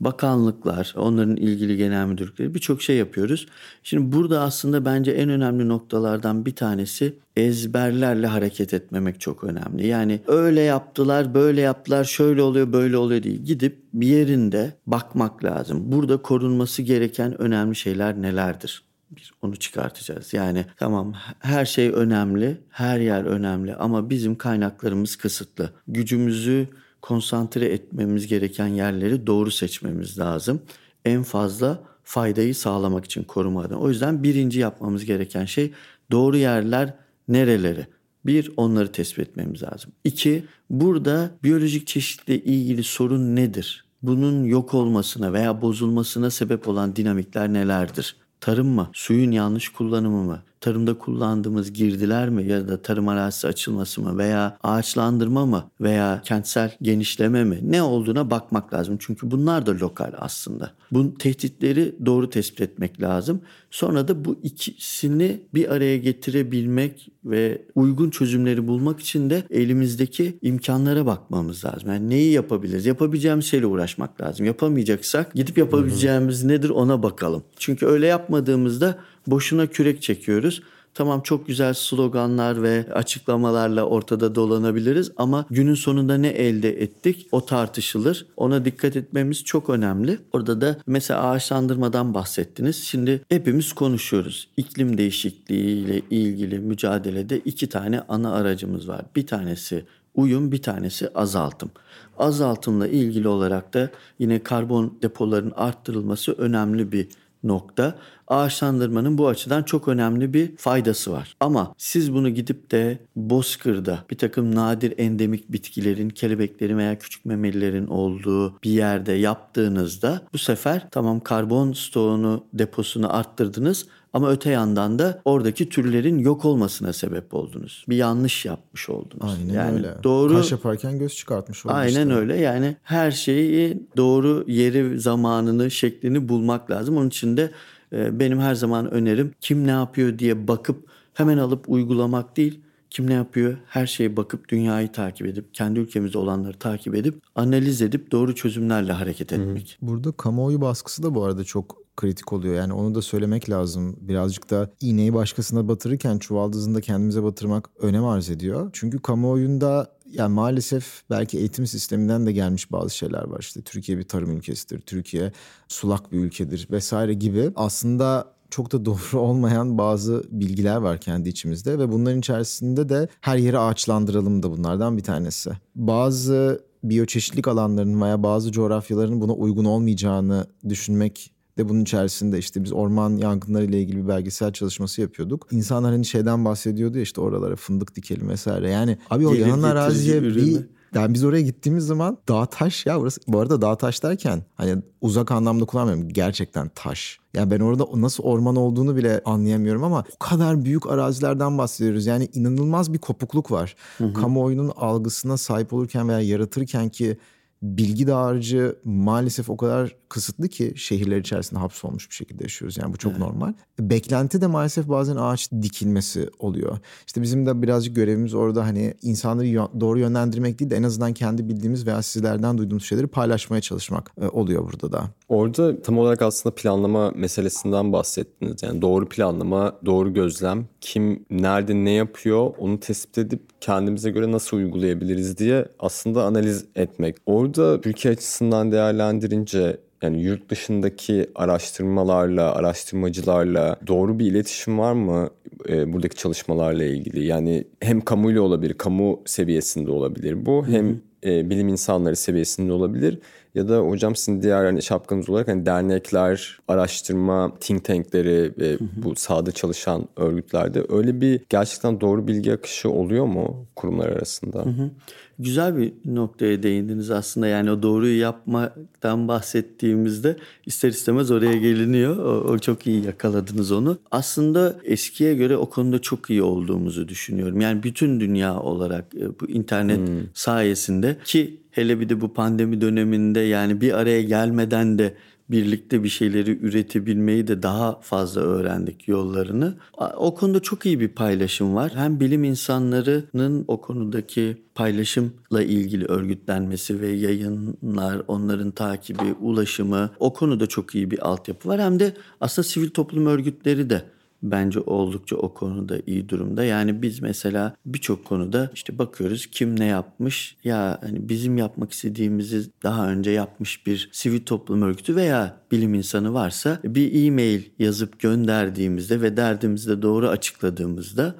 bakanlıklar, 0.00 0.94
onların 0.96 1.36
ilgili 1.36 1.76
genel 1.76 2.06
müdürlükleri 2.06 2.54
birçok 2.54 2.82
şey 2.82 2.96
yapıyoruz. 2.96 3.46
Şimdi 3.82 4.16
burada 4.16 4.40
aslında 4.40 4.84
bence 4.84 5.10
en 5.10 5.28
önemli 5.28 5.68
noktalardan 5.68 6.46
bir 6.46 6.54
tanesi 6.54 7.14
ezberlerle 7.36 8.26
hareket 8.26 8.74
etmemek 8.74 9.20
çok 9.20 9.44
önemli. 9.44 9.86
Yani 9.86 10.20
öyle 10.26 10.60
yaptılar, 10.60 11.34
böyle 11.34 11.60
yaptılar, 11.60 12.04
şöyle 12.04 12.42
oluyor, 12.42 12.72
böyle 12.72 12.96
oluyor 12.96 13.22
değil. 13.22 13.44
Gidip 13.44 13.78
bir 13.94 14.06
yerinde 14.06 14.72
bakmak 14.86 15.44
lazım. 15.44 15.92
Burada 15.92 16.16
korunması 16.16 16.82
gereken 16.82 17.40
önemli 17.40 17.76
şeyler 17.76 18.22
nelerdir? 18.22 18.87
Bir 19.10 19.32
onu 19.42 19.56
çıkartacağız. 19.56 20.34
Yani 20.34 20.66
tamam 20.76 21.14
her 21.38 21.64
şey 21.64 21.88
önemli, 21.88 22.60
her 22.68 23.00
yer 23.00 23.24
önemli 23.24 23.74
ama 23.74 24.10
bizim 24.10 24.36
kaynaklarımız 24.36 25.16
kısıtlı. 25.16 25.72
Gücümüzü 25.88 26.68
konsantre 27.02 27.64
etmemiz 27.64 28.26
gereken 28.26 28.66
yerleri 28.66 29.26
doğru 29.26 29.50
seçmemiz 29.50 30.18
lazım. 30.18 30.62
En 31.04 31.22
fazla 31.22 31.82
faydayı 32.04 32.54
sağlamak 32.54 33.04
için 33.04 33.24
koruma 33.24 33.62
adına. 33.62 33.78
O 33.78 33.88
yüzden 33.88 34.22
birinci 34.22 34.60
yapmamız 34.60 35.04
gereken 35.04 35.44
şey 35.44 35.72
doğru 36.10 36.36
yerler 36.36 36.94
nereleri? 37.28 37.86
Bir, 38.26 38.52
onları 38.56 38.92
tespit 38.92 39.28
etmemiz 39.28 39.62
lazım. 39.62 39.92
İki, 40.04 40.44
burada 40.70 41.30
biyolojik 41.42 41.86
çeşitle 41.86 42.38
ilgili 42.38 42.82
sorun 42.82 43.36
nedir? 43.36 43.84
Bunun 44.02 44.44
yok 44.44 44.74
olmasına 44.74 45.32
veya 45.32 45.62
bozulmasına 45.62 46.30
sebep 46.30 46.68
olan 46.68 46.96
dinamikler 46.96 47.52
nelerdir? 47.52 48.16
Tarım 48.40 48.68
mı? 48.68 48.90
Suyun 48.92 49.30
yanlış 49.30 49.68
kullanımı 49.68 50.24
mı? 50.24 50.42
Tarımda 50.60 50.98
kullandığımız 50.98 51.72
girdiler 51.72 52.28
mi 52.30 52.46
ya 52.46 52.68
da 52.68 52.82
tarım 52.82 53.08
arazisi 53.08 53.46
açılması 53.46 54.00
mı 54.00 54.18
veya 54.18 54.58
ağaçlandırma 54.62 55.46
mı 55.46 55.70
veya 55.80 56.22
kentsel 56.24 56.76
genişleme 56.82 57.44
mi 57.44 57.58
ne 57.62 57.82
olduğuna 57.82 58.30
bakmak 58.30 58.74
lazım. 58.74 58.96
Çünkü 59.00 59.30
bunlar 59.30 59.66
da 59.66 59.78
lokal 59.78 60.12
aslında. 60.18 60.70
Bu 60.92 61.14
tehditleri 61.14 61.94
doğru 62.06 62.30
tespit 62.30 62.60
etmek 62.60 63.02
lazım. 63.02 63.40
Sonra 63.70 64.08
da 64.08 64.24
bu 64.24 64.36
ikisini 64.42 65.40
bir 65.54 65.72
araya 65.74 65.98
getirebilmek 65.98 67.08
ve 67.24 67.62
uygun 67.74 68.10
çözümleri 68.10 68.66
bulmak 68.66 69.00
için 69.00 69.30
de 69.30 69.44
elimizdeki 69.50 70.38
imkanlara 70.42 71.06
bakmamız 71.06 71.64
lazım. 71.64 71.88
Yani 71.88 72.10
neyi 72.10 72.32
yapabiliriz? 72.32 72.86
Yapabileceğimiz 72.86 73.44
şeyle 73.44 73.66
uğraşmak 73.66 74.20
lazım. 74.20 74.46
Yapamayacaksak 74.46 75.34
gidip 75.34 75.58
yapabileceğimiz 75.58 76.44
nedir 76.44 76.70
ona 76.70 77.02
bakalım. 77.02 77.42
Çünkü 77.58 77.86
öyle 77.86 78.06
yapmadığımızda 78.06 78.98
boşuna 79.30 79.66
kürek 79.66 80.02
çekiyoruz. 80.02 80.62
Tamam 80.94 81.20
çok 81.20 81.46
güzel 81.46 81.74
sloganlar 81.74 82.62
ve 82.62 82.86
açıklamalarla 82.92 83.82
ortada 83.82 84.34
dolanabiliriz 84.34 85.10
ama 85.16 85.46
günün 85.50 85.74
sonunda 85.74 86.18
ne 86.18 86.28
elde 86.28 86.82
ettik 86.82 87.26
o 87.32 87.46
tartışılır. 87.46 88.26
Ona 88.36 88.64
dikkat 88.64 88.96
etmemiz 88.96 89.44
çok 89.44 89.70
önemli. 89.70 90.18
Orada 90.32 90.60
da 90.60 90.76
mesela 90.86 91.22
ağaçlandırmadan 91.22 92.14
bahsettiniz. 92.14 92.76
Şimdi 92.76 93.22
hepimiz 93.28 93.72
konuşuyoruz. 93.72 94.48
İklim 94.56 94.98
değişikliğiyle 94.98 96.02
ilgili 96.10 96.58
mücadelede 96.58 97.38
iki 97.38 97.68
tane 97.68 98.00
ana 98.00 98.32
aracımız 98.32 98.88
var. 98.88 99.04
Bir 99.16 99.26
tanesi 99.26 99.84
uyum, 100.14 100.52
bir 100.52 100.62
tanesi 100.62 101.08
azaltım. 101.08 101.70
Azaltımla 102.18 102.88
ilgili 102.88 103.28
olarak 103.28 103.74
da 103.74 103.90
yine 104.18 104.42
karbon 104.42 104.98
depolarının 105.02 105.52
arttırılması 105.56 106.32
önemli 106.32 106.92
bir 106.92 107.08
nokta. 107.44 107.98
Ağaçlandırmanın 108.28 109.18
bu 109.18 109.28
açıdan 109.28 109.62
çok 109.62 109.88
önemli 109.88 110.34
bir 110.34 110.56
faydası 110.56 111.12
var. 111.12 111.36
Ama 111.40 111.74
siz 111.78 112.14
bunu 112.14 112.28
gidip 112.28 112.70
de 112.70 112.98
bozkırda 113.16 113.98
bir 114.10 114.18
takım 114.18 114.54
nadir 114.54 114.94
endemik 114.98 115.52
bitkilerin, 115.52 116.08
kelebeklerin 116.08 116.78
veya 116.78 116.98
küçük 116.98 117.24
memelilerin 117.24 117.86
olduğu 117.86 118.60
bir 118.62 118.70
yerde 118.70 119.12
yaptığınızda 119.12 120.22
bu 120.32 120.38
sefer 120.38 120.88
tamam 120.90 121.20
karbon 121.20 121.72
stoğunu 121.72 122.44
deposunu 122.52 123.16
arttırdınız 123.16 123.86
ama 124.12 124.30
öte 124.30 124.50
yandan 124.50 124.98
da 124.98 125.22
oradaki 125.24 125.68
türlerin 125.68 126.18
yok 126.18 126.44
olmasına 126.44 126.92
sebep 126.92 127.34
oldunuz. 127.34 127.84
Bir 127.88 127.96
yanlış 127.96 128.44
yapmış 128.44 128.88
oldunuz. 128.88 129.34
Aynen 129.38 129.54
yani 129.54 129.76
öyle. 129.76 129.94
Doğru. 130.04 130.36
Kaş 130.36 130.52
yaparken 130.52 130.98
göz 130.98 131.14
çıkartmış 131.14 131.66
oldunuz. 131.66 131.80
Aynen 131.80 132.08
işte. 132.08 132.14
öyle. 132.14 132.36
Yani 132.36 132.76
her 132.82 133.10
şeyi 133.10 133.82
doğru 133.96 134.44
yeri, 134.46 135.00
zamanını, 135.00 135.70
şeklini 135.70 136.28
bulmak 136.28 136.70
lazım. 136.70 136.96
Onun 136.96 137.08
için 137.08 137.36
de 137.36 137.50
benim 137.92 138.40
her 138.40 138.54
zaman 138.54 138.90
önerim 138.90 139.34
kim 139.40 139.66
ne 139.66 139.70
yapıyor 139.70 140.18
diye 140.18 140.48
bakıp 140.48 140.88
hemen 141.14 141.38
alıp 141.38 141.68
uygulamak 141.68 142.36
değil. 142.36 142.60
Kim 142.90 143.10
ne 143.10 143.14
yapıyor? 143.14 143.58
Her 143.66 143.86
şeye 143.86 144.16
bakıp 144.16 144.48
dünyayı 144.48 144.92
takip 144.92 145.26
edip, 145.26 145.54
kendi 145.54 145.80
ülkemizde 145.80 146.18
olanları 146.18 146.58
takip 146.58 146.94
edip, 146.94 147.22
analiz 147.34 147.82
edip 147.82 148.12
doğru 148.12 148.34
çözümlerle 148.34 148.92
hareket 148.92 149.32
etmek. 149.32 149.78
Burada 149.82 150.12
kamuoyu 150.12 150.60
baskısı 150.60 151.02
da 151.02 151.14
bu 151.14 151.24
arada 151.24 151.44
çok 151.44 151.88
kritik 151.96 152.32
oluyor. 152.32 152.54
Yani 152.54 152.72
onu 152.72 152.94
da 152.94 153.02
söylemek 153.02 153.50
lazım. 153.50 153.96
Birazcık 154.00 154.50
da 154.50 154.70
iğneyi 154.80 155.14
başkasına 155.14 155.68
batırırken 155.68 156.18
çuvaldızını 156.18 156.74
da 156.74 156.80
kendimize 156.80 157.22
batırmak 157.22 157.70
önem 157.78 158.04
arz 158.04 158.30
ediyor. 158.30 158.70
Çünkü 158.72 158.98
kamuoyunda 158.98 159.97
yani 160.10 160.34
maalesef 160.34 161.02
belki 161.10 161.38
eğitim 161.38 161.66
sisteminden 161.66 162.26
de 162.26 162.32
gelmiş 162.32 162.72
bazı 162.72 162.96
şeyler 162.96 163.24
var. 163.24 163.38
İşte 163.40 163.62
Türkiye 163.62 163.98
bir 163.98 164.08
tarım 164.08 164.36
ülkesidir, 164.36 164.80
Türkiye 164.80 165.32
sulak 165.68 166.12
bir 166.12 166.18
ülkedir 166.18 166.68
vesaire 166.70 167.14
gibi. 167.14 167.50
Aslında 167.56 168.32
çok 168.50 168.72
da 168.72 168.84
doğru 168.84 169.18
olmayan 169.18 169.78
bazı 169.78 170.22
bilgiler 170.30 170.76
var 170.76 171.00
kendi 171.00 171.28
içimizde 171.28 171.78
ve 171.78 171.92
bunların 171.92 172.18
içerisinde 172.18 172.88
de 172.88 173.08
her 173.20 173.36
yeri 173.36 173.58
ağaçlandıralım 173.58 174.42
da 174.42 174.50
bunlardan 174.50 174.96
bir 174.96 175.02
tanesi. 175.02 175.50
Bazı 175.74 176.68
biyoçeşitlik 176.84 177.48
alanlarının 177.48 178.02
veya 178.02 178.22
bazı 178.22 178.52
coğrafyaların 178.52 179.20
buna 179.20 179.32
uygun 179.32 179.64
olmayacağını 179.64 180.46
düşünmek 180.68 181.37
de 181.58 181.68
bunun 181.68 181.80
içerisinde 181.80 182.38
işte 182.38 182.64
biz 182.64 182.72
orman 182.72 183.16
yangınları 183.16 183.64
ile 183.64 183.80
ilgili 183.80 183.96
bir 184.02 184.08
belgesel 184.08 184.52
çalışması 184.52 185.00
yapıyorduk. 185.00 185.46
İnsanlar 185.50 185.92
hani 185.92 186.04
şeyden 186.04 186.44
bahsediyordu 186.44 186.96
ya 186.96 187.02
işte 187.02 187.20
oralara 187.20 187.56
fındık 187.56 187.96
dikelim 187.96 188.28
vesaire. 188.28 188.70
Yani 188.70 188.98
abi 189.10 189.26
o 189.26 189.34
yanan 189.34 189.62
araziye 189.62 190.22
bir 190.22 190.68
yani 190.94 191.14
biz 191.14 191.24
oraya 191.24 191.42
gittiğimiz 191.42 191.86
zaman 191.86 192.18
dağ 192.28 192.46
taş 192.46 192.86
ya 192.86 193.00
burası 193.00 193.20
bu 193.28 193.40
arada 193.40 193.62
dağ 193.62 193.76
taş 193.76 194.02
derken 194.02 194.42
hani 194.54 194.82
uzak 195.00 195.32
anlamda 195.32 195.64
kullanmıyorum 195.64 196.08
gerçekten 196.08 196.70
taş. 196.74 197.18
Yani 197.34 197.50
ben 197.50 197.60
orada 197.60 197.86
nasıl 197.94 198.24
orman 198.24 198.56
olduğunu 198.56 198.96
bile 198.96 199.20
anlayamıyorum 199.24 199.84
ama 199.84 200.04
o 200.14 200.18
kadar 200.18 200.64
büyük 200.64 200.86
arazilerden 200.86 201.58
bahsediyoruz. 201.58 202.06
Yani 202.06 202.28
inanılmaz 202.34 202.92
bir 202.92 202.98
kopukluk 202.98 203.50
var. 203.50 203.76
Hı 203.98 204.04
hı. 204.04 204.12
Kamuoyunun 204.12 204.72
algısına 204.76 205.36
sahip 205.36 205.72
olurken 205.72 206.08
veya 206.08 206.20
yaratırken 206.20 206.88
ki 206.88 207.18
bilgi 207.62 208.06
dağarcığı 208.06 208.76
maalesef 208.84 209.50
o 209.50 209.56
kadar 209.56 209.96
kısıtlı 210.08 210.48
ki 210.48 210.72
şehirler 210.76 211.16
içerisinde 211.16 211.60
hapsolmuş 211.60 212.10
bir 212.10 212.14
şekilde 212.14 212.42
yaşıyoruz. 212.42 212.76
Yani 212.76 212.92
bu 212.92 212.96
çok 212.96 213.12
evet. 213.12 213.20
normal. 213.20 213.52
Beklenti 213.80 214.40
de 214.40 214.46
maalesef 214.46 214.88
bazen 214.88 215.16
ağaç 215.16 215.52
dikilmesi 215.52 216.30
oluyor. 216.38 216.78
İşte 217.06 217.22
bizim 217.22 217.46
de 217.46 217.62
birazcık 217.62 217.96
görevimiz 217.96 218.34
orada 218.34 218.64
hani 218.64 218.94
insanları 219.02 219.80
doğru 219.80 219.98
yönlendirmek 219.98 220.58
değil 220.58 220.70
de 220.70 220.76
en 220.76 220.82
azından 220.82 221.12
kendi 221.12 221.48
bildiğimiz 221.48 221.86
veya 221.86 222.02
sizlerden 222.02 222.58
duyduğumuz 222.58 222.84
şeyleri 222.84 223.06
paylaşmaya 223.06 223.60
çalışmak 223.60 224.10
e, 224.20 224.28
oluyor 224.28 224.64
burada 224.64 224.92
da. 224.92 225.04
Orada 225.28 225.82
tam 225.82 225.98
olarak 225.98 226.22
aslında 226.22 226.54
planlama 226.54 227.10
meselesinden 227.10 227.92
bahsettiniz. 227.92 228.62
Yani 228.62 228.82
doğru 228.82 229.08
planlama, 229.08 229.78
doğru 229.86 230.14
gözlem, 230.14 230.68
kim 230.80 231.24
nerede 231.30 231.74
ne 231.74 231.90
yapıyor 231.90 232.50
onu 232.58 232.80
tespit 232.80 233.18
edip 233.18 233.42
kendimize 233.60 234.10
göre 234.10 234.32
nasıl 234.32 234.56
uygulayabiliriz 234.56 235.38
diye 235.38 235.68
aslında 235.78 236.24
analiz 236.24 236.64
etmek. 236.76 237.16
Orada 237.26 237.80
Türkiye 237.80 238.14
açısından 238.14 238.72
değerlendirince 238.72 239.80
yani 240.02 240.22
yurt 240.22 240.50
dışındaki 240.50 241.26
araştırmalarla, 241.34 242.54
araştırmacılarla 242.54 243.76
doğru 243.86 244.18
bir 244.18 244.26
iletişim 244.26 244.78
var 244.78 244.92
mı 244.92 245.30
e, 245.68 245.92
buradaki 245.92 246.16
çalışmalarla 246.16 246.84
ilgili? 246.84 247.24
Yani 247.24 247.64
hem 247.80 248.00
kamuyla 248.00 248.42
olabilir, 248.42 248.74
kamu 248.74 249.20
seviyesinde 249.26 249.90
olabilir 249.90 250.46
bu. 250.46 250.66
Hem 250.66 250.88
hı 250.88 250.92
hı. 250.92 251.30
E, 251.30 251.50
bilim 251.50 251.68
insanları 251.68 252.16
seviyesinde 252.16 252.72
olabilir. 252.72 253.18
Ya 253.54 253.68
da 253.68 253.78
hocam 253.78 254.16
sizin 254.16 254.42
diğer 254.42 254.64
hani 254.64 254.82
şapkanız 254.82 255.30
olarak 255.30 255.48
hani 255.48 255.66
dernekler, 255.66 256.58
araştırma, 256.68 257.52
think 257.60 257.84
tankleri 257.84 258.52
ve 258.58 258.72
hı 258.72 258.84
hı. 258.84 258.88
bu 258.96 259.14
sahada 259.14 259.52
çalışan 259.52 260.08
örgütlerde 260.16 260.84
öyle 260.88 261.20
bir 261.20 261.40
gerçekten 261.48 262.00
doğru 262.00 262.26
bilgi 262.26 262.52
akışı 262.52 262.90
oluyor 262.90 263.24
mu 263.24 263.66
kurumlar 263.76 264.08
arasında? 264.08 264.58
Hı 264.58 264.70
hı. 264.70 264.90
Güzel 265.38 265.76
bir 265.76 265.92
noktaya 266.04 266.62
değindiniz 266.62 267.10
aslında. 267.10 267.46
Yani 267.46 267.70
o 267.70 267.82
doğruyu 267.82 268.20
yapmaktan 268.20 269.28
bahsettiğimizde 269.28 270.36
ister 270.66 270.88
istemez 270.88 271.30
oraya 271.30 271.56
geliniyor. 271.56 272.16
O, 272.16 272.50
o 272.50 272.58
çok 272.58 272.86
iyi 272.86 273.04
yakaladınız 273.04 273.72
onu. 273.72 273.98
Aslında 274.10 274.76
eskiye 274.84 275.34
göre 275.34 275.56
o 275.56 275.70
konuda 275.70 275.98
çok 275.98 276.30
iyi 276.30 276.42
olduğumuzu 276.42 277.08
düşünüyorum. 277.08 277.60
Yani 277.60 277.82
bütün 277.82 278.20
dünya 278.20 278.60
olarak 278.60 279.14
e, 279.14 279.40
bu 279.40 279.48
internet 279.48 280.08
hmm. 280.08 280.16
sayesinde 280.34 281.16
ki 281.24 281.60
hele 281.70 282.00
bir 282.00 282.08
de 282.08 282.20
bu 282.20 282.34
pandemi 282.34 282.80
döneminde 282.80 283.40
yani 283.40 283.80
bir 283.80 283.92
araya 283.92 284.22
gelmeden 284.22 284.98
de 284.98 285.14
birlikte 285.50 286.02
bir 286.02 286.08
şeyleri 286.08 286.58
üretebilmeyi 286.62 287.48
de 287.48 287.62
daha 287.62 288.00
fazla 288.00 288.40
öğrendik 288.40 289.08
yollarını. 289.08 289.74
O 290.16 290.34
konuda 290.34 290.60
çok 290.60 290.86
iyi 290.86 291.00
bir 291.00 291.08
paylaşım 291.08 291.74
var. 291.74 291.92
Hem 291.94 292.20
bilim 292.20 292.44
insanlarının 292.44 293.64
o 293.68 293.80
konudaki 293.80 294.62
paylaşımla 294.74 295.62
ilgili 295.62 296.04
örgütlenmesi 296.04 297.00
ve 297.00 297.08
yayınlar, 297.08 298.22
onların 298.28 298.70
takibi, 298.70 299.34
ulaşımı 299.40 300.10
o 300.18 300.32
konuda 300.32 300.66
çok 300.66 300.94
iyi 300.94 301.10
bir 301.10 301.28
altyapı 301.28 301.68
var. 301.68 301.80
Hem 301.80 302.00
de 302.00 302.14
aslında 302.40 302.68
sivil 302.68 302.90
toplum 302.90 303.26
örgütleri 303.26 303.90
de 303.90 304.02
bence 304.42 304.80
oldukça 304.80 305.36
o 305.36 305.54
konuda 305.54 305.98
iyi 306.06 306.28
durumda. 306.28 306.64
Yani 306.64 307.02
biz 307.02 307.20
mesela 307.20 307.76
birçok 307.86 308.24
konuda 308.24 308.70
işte 308.74 308.98
bakıyoruz 308.98 309.46
kim 309.46 309.80
ne 309.80 309.84
yapmış 309.84 310.56
ya 310.64 310.98
hani 311.02 311.28
bizim 311.28 311.58
yapmak 311.58 311.92
istediğimizi 311.92 312.70
daha 312.82 313.10
önce 313.10 313.30
yapmış 313.30 313.86
bir 313.86 314.08
sivil 314.12 314.44
toplum 314.44 314.82
örgütü 314.82 315.16
veya 315.16 315.56
bilim 315.72 315.94
insanı 315.94 316.34
varsa 316.34 316.80
bir 316.84 317.26
e-mail 317.26 317.62
yazıp 317.78 318.20
gönderdiğimizde 318.20 319.20
ve 319.20 319.36
derdimizi 319.36 319.90
de 319.90 320.02
doğru 320.02 320.28
açıkladığımızda 320.28 321.34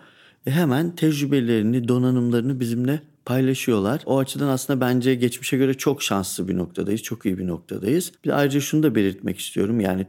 e, 0.46 0.50
hemen 0.50 0.96
tecrübelerini, 0.96 1.88
donanımlarını 1.88 2.61
bizimle 2.61 3.00
paylaşıyorlar. 3.24 4.02
O 4.06 4.18
açıdan 4.18 4.48
aslında 4.48 4.80
bence 4.80 5.14
geçmişe 5.14 5.56
göre 5.56 5.74
çok 5.74 6.02
şanslı 6.02 6.48
bir 6.48 6.56
noktadayız. 6.56 7.02
Çok 7.02 7.26
iyi 7.26 7.38
bir 7.38 7.46
noktadayız. 7.46 8.12
Bir 8.24 8.38
ayrıca 8.38 8.61
şunu 8.61 8.82
da 8.82 8.94
belirtmek 8.94 9.38
istiyorum. 9.38 9.80
Yani 9.80 10.06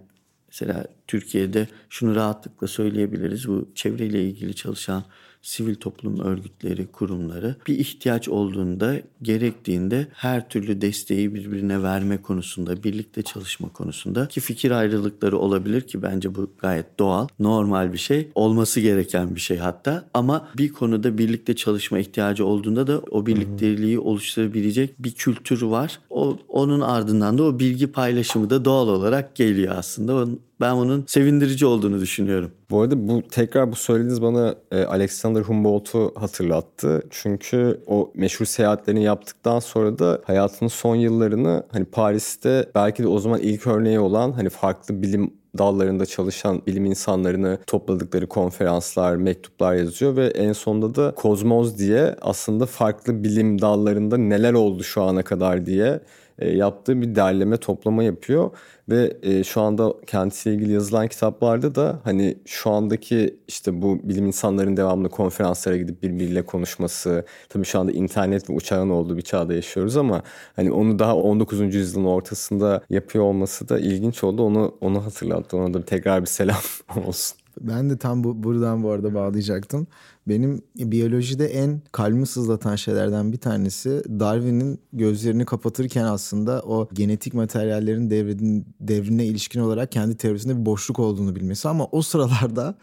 Mesela 0.49 0.85
Türkiye'de 1.07 1.67
şunu 1.89 2.15
rahatlıkla 2.15 2.67
söyleyebiliriz. 2.67 3.47
Bu 3.47 3.69
çevreyle 3.75 4.23
ilgili 4.23 4.55
çalışan 4.55 5.03
sivil 5.41 5.75
toplum 5.75 6.19
örgütleri, 6.19 6.87
kurumları 6.87 7.55
bir 7.67 7.79
ihtiyaç 7.79 8.29
olduğunda, 8.29 8.95
gerektiğinde 9.21 10.07
her 10.13 10.49
türlü 10.49 10.81
desteği 10.81 11.35
birbirine 11.35 11.83
verme 11.83 12.21
konusunda, 12.21 12.83
birlikte 12.83 13.21
çalışma 13.21 13.69
konusunda 13.69 14.27
ki 14.27 14.39
fikir 14.39 14.71
ayrılıkları 14.71 15.37
olabilir 15.37 15.81
ki 15.81 16.01
bence 16.01 16.35
bu 16.35 16.49
gayet 16.57 16.99
doğal, 16.99 17.27
normal 17.39 17.93
bir 17.93 17.97
şey, 17.97 18.29
olması 18.35 18.79
gereken 18.79 19.35
bir 19.35 19.39
şey 19.39 19.57
hatta 19.57 20.05
ama 20.13 20.47
bir 20.57 20.69
konuda 20.69 21.17
birlikte 21.17 21.55
çalışma 21.55 21.99
ihtiyacı 21.99 22.45
olduğunda 22.45 22.87
da 22.87 22.99
o 23.11 23.25
birlikteliği 23.25 23.99
oluşturabilecek 23.99 24.95
bir 24.99 25.11
kültür 25.11 25.61
var. 25.61 25.99
O 26.09 26.37
onun 26.47 26.81
ardından 26.81 27.37
da 27.37 27.43
o 27.43 27.59
bilgi 27.59 27.91
paylaşımı 27.91 28.49
da 28.49 28.65
doğal 28.65 28.87
olarak 28.87 29.35
geliyor 29.35 29.75
aslında. 29.77 30.27
Ben 30.61 30.71
onun 30.71 31.05
sevindirici 31.07 31.65
olduğunu 31.65 32.01
düşünüyorum. 32.01 32.51
Bu 32.69 32.81
arada 32.81 33.07
bu 33.07 33.21
tekrar 33.21 33.71
bu 33.71 33.75
söylediğiniz 33.75 34.21
bana 34.21 34.55
e, 34.71 34.83
Alexander 34.83 35.41
Humboldt'u 35.41 36.13
hatırlattı. 36.15 37.03
Çünkü 37.09 37.81
o 37.87 38.11
meşhur 38.15 38.45
seyahatlerini 38.45 39.03
yaptıktan 39.03 39.59
sonra 39.59 39.99
da 39.99 40.21
hayatının 40.23 40.69
son 40.69 40.95
yıllarını 40.95 41.63
hani 41.71 41.85
Paris'te 41.85 42.69
belki 42.75 43.03
de 43.03 43.07
o 43.07 43.19
zaman 43.19 43.39
ilk 43.39 43.67
örneği 43.67 43.99
olan 43.99 44.31
hani 44.31 44.49
farklı 44.49 45.01
bilim 45.01 45.33
dallarında 45.57 46.05
çalışan 46.05 46.61
bilim 46.67 46.85
insanlarını 46.85 47.59
topladıkları 47.67 48.27
konferanslar, 48.27 49.15
mektuplar 49.15 49.75
yazıyor 49.75 50.15
ve 50.15 50.27
en 50.27 50.53
sonunda 50.53 50.95
da 50.95 51.15
Kozmoz 51.15 51.79
diye 51.79 52.15
aslında 52.21 52.65
farklı 52.65 53.23
bilim 53.23 53.61
dallarında 53.61 54.17
neler 54.17 54.53
oldu 54.53 54.83
şu 54.83 55.01
ana 55.01 55.23
kadar 55.23 55.65
diye 55.65 55.99
e, 56.39 56.49
yaptığı 56.49 57.01
bir 57.01 57.15
derleme 57.15 57.57
toplama 57.57 58.03
yapıyor 58.03 58.51
ve 58.89 59.17
e, 59.23 59.43
şu 59.43 59.61
anda 59.61 59.93
kendisiyle 60.07 60.55
ilgili 60.55 60.71
yazılan 60.71 61.07
kitaplarda 61.07 61.75
da 61.75 61.99
hani 62.03 62.37
şu 62.45 62.69
andaki 62.69 63.39
işte 63.47 63.81
bu 63.81 63.99
bilim 64.03 64.25
insanların 64.25 64.77
devamlı 64.77 65.09
konferanslara 65.09 65.77
gidip 65.77 66.03
birbiriyle 66.03 66.45
konuşması 66.45 67.25
tabii 67.49 67.65
şu 67.65 67.79
anda 67.79 67.91
internet 67.91 68.49
ve 68.49 68.53
uçağın 68.53 68.89
olduğu 68.89 69.17
bir 69.17 69.21
çağda 69.21 69.53
yaşıyoruz 69.53 69.97
ama 69.97 70.21
hani 70.55 70.71
onu 70.71 70.99
daha 70.99 71.15
19. 71.15 71.75
yüzyılın 71.75 72.05
ortasında 72.05 72.81
yapıyor 72.89 73.23
olması 73.23 73.69
da 73.69 73.79
ilginç 73.79 74.23
oldu 74.23 74.43
onu 74.43 74.75
onu 74.81 75.05
hatırlattı 75.05 75.57
ona 75.57 75.73
da 75.73 75.85
tekrar 75.85 76.21
bir 76.21 76.27
selam 76.27 76.61
olsun. 77.07 77.37
Ben 77.61 77.89
de 77.89 77.97
tam 77.97 78.23
bu 78.23 78.43
buradan 78.43 78.83
bu 78.83 78.91
arada 78.91 79.13
bağlayacaktım. 79.13 79.87
Benim 80.29 80.61
biyolojide 80.75 81.45
en 81.45 81.81
kalbimi 81.91 82.27
sızlatan 82.27 82.75
şeylerden 82.75 83.31
bir 83.31 83.37
tanesi 83.37 84.03
Darwin'in 84.19 84.79
gözlerini 84.93 85.45
kapatırken 85.45 86.03
aslında 86.03 86.61
o 86.61 86.89
genetik 86.93 87.33
materyallerin 87.33 88.09
devrin, 88.09 88.67
devrine 88.79 89.25
ilişkin 89.25 89.59
olarak 89.59 89.91
kendi 89.91 90.17
teorisinde 90.17 90.59
bir 90.59 90.65
boşluk 90.65 90.99
olduğunu 90.99 91.35
bilmesi. 91.35 91.69
Ama 91.69 91.87
o 91.91 92.01
sıralarda 92.01 92.75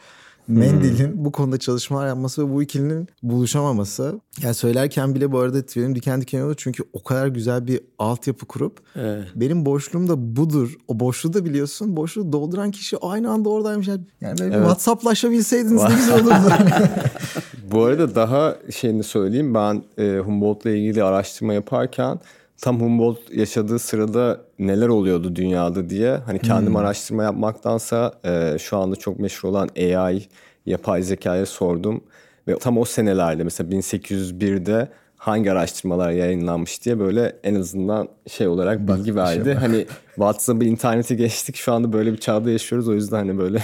Mendel'in 0.48 1.12
hmm. 1.12 1.24
bu 1.24 1.32
konuda 1.32 1.58
çalışmalar 1.58 2.06
yapması 2.06 2.46
ve 2.48 2.54
bu 2.54 2.62
ikilinin 2.62 3.08
buluşamaması. 3.22 4.20
Yani 4.42 4.54
söylerken 4.54 5.14
bile 5.14 5.32
bu 5.32 5.38
arada 5.38 5.66
tüylerim 5.66 5.94
diken 5.94 6.20
diken 6.20 6.40
olur 6.40 6.54
çünkü 6.56 6.82
o 6.92 7.02
kadar 7.02 7.26
güzel 7.26 7.66
bir 7.66 7.80
altyapı 7.98 8.46
kurup 8.46 8.80
evet. 8.96 9.24
benim 9.34 9.66
boşluğum 9.66 10.08
da 10.08 10.36
budur. 10.36 10.74
O 10.88 11.00
boşluğu 11.00 11.32
da 11.32 11.44
biliyorsun. 11.44 11.96
Boşluğu 11.96 12.32
dolduran 12.32 12.70
kişi 12.70 12.96
aynı 12.96 13.30
anda 13.30 13.48
oradaymış. 13.48 13.88
Yani 13.88 14.38
böyle 14.38 14.54
evet. 14.54 14.54
WhatsApp'laşabilseydiniz 14.54 15.82
ne 15.82 15.94
güzel 15.96 16.14
olurdu. 16.24 16.54
bu 17.70 17.84
arada 17.84 18.14
daha 18.14 18.56
şeyini 18.70 19.02
söyleyeyim. 19.02 19.54
Ben 19.54 19.82
e, 19.98 20.18
Humboldt'la 20.18 20.70
ilgili 20.70 21.04
araştırma 21.04 21.54
yaparken 21.54 22.18
tam 22.60 22.80
Humboldt 22.80 23.34
yaşadığı 23.34 23.78
sırada 23.78 24.40
neler 24.58 24.88
oluyordu 24.88 25.36
dünyada 25.36 25.90
diye 25.90 26.16
hani 26.16 26.38
kendim 26.38 26.68
hmm. 26.68 26.76
araştırma 26.76 27.22
yapmaktansa 27.22 28.12
e, 28.24 28.56
şu 28.58 28.76
anda 28.76 28.96
çok 28.96 29.18
meşhur 29.18 29.48
olan 29.48 29.68
AI 29.76 30.22
yapay 30.66 31.02
zekaya 31.02 31.46
sordum 31.46 32.04
ve 32.48 32.58
tam 32.58 32.78
o 32.78 32.84
senelerde 32.84 33.44
mesela 33.44 33.70
1801'de 33.70 34.88
hangi 35.16 35.52
araştırmalar 35.52 36.10
yayınlanmış 36.10 36.84
diye 36.84 36.98
böyle 36.98 37.36
en 37.44 37.54
azından 37.54 38.08
şey 38.26 38.48
olarak 38.48 38.88
bilgi 38.88 39.16
Bak, 39.16 39.28
verdi. 39.28 39.44
Şey 39.44 39.54
hani 39.54 39.86
WhatsApp'ı 40.14 40.64
interneti 40.64 41.16
geçtik 41.16 41.56
şu 41.56 41.72
anda 41.72 41.92
böyle 41.92 42.12
bir 42.12 42.18
çağda 42.18 42.50
yaşıyoruz 42.50 42.88
o 42.88 42.94
yüzden 42.94 43.16
hani 43.16 43.38
böyle 43.38 43.62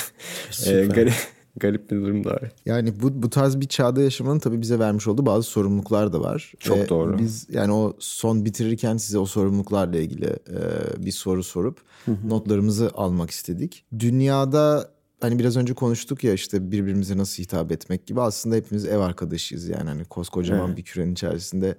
e, 0.66 0.86
garip 0.86 1.14
garip 1.56 1.90
bir 1.90 1.96
durum 1.96 2.24
da 2.24 2.30
var. 2.30 2.52
Yani 2.66 3.00
bu 3.02 3.22
bu 3.22 3.30
tarz 3.30 3.60
bir 3.60 3.68
çağda 3.68 4.02
yaşamanın 4.02 4.38
tabii 4.38 4.60
bize 4.60 4.78
vermiş 4.78 5.06
olduğu 5.08 5.26
bazı 5.26 5.42
sorumluluklar 5.42 6.12
da 6.12 6.20
var. 6.20 6.52
Çok 6.58 6.78
Ve 6.78 6.88
doğru. 6.88 7.18
Biz 7.18 7.46
yani 7.50 7.72
o 7.72 7.96
son 7.98 8.44
bitirirken 8.44 8.96
size 8.96 9.18
o 9.18 9.26
sorumluluklarla 9.26 9.98
ilgili 9.98 10.26
e, 10.26 10.58
bir 11.04 11.12
soru 11.12 11.42
sorup 11.42 11.80
notlarımızı 12.24 12.90
almak 12.94 13.30
istedik. 13.30 13.84
Dünyada 13.98 14.90
hani 15.20 15.38
biraz 15.38 15.56
önce 15.56 15.74
konuştuk 15.74 16.24
ya 16.24 16.32
işte 16.32 16.70
birbirimize 16.70 17.16
nasıl 17.16 17.42
hitap 17.42 17.72
etmek 17.72 18.06
gibi 18.06 18.20
aslında 18.20 18.56
hepimiz 18.56 18.84
ev 18.84 18.98
arkadaşıyız 18.98 19.68
yani 19.68 19.88
hani 19.88 20.04
koskocaman 20.04 20.68
evet. 20.68 20.78
bir 20.78 20.82
kürenin 20.82 21.12
içerisinde 21.12 21.76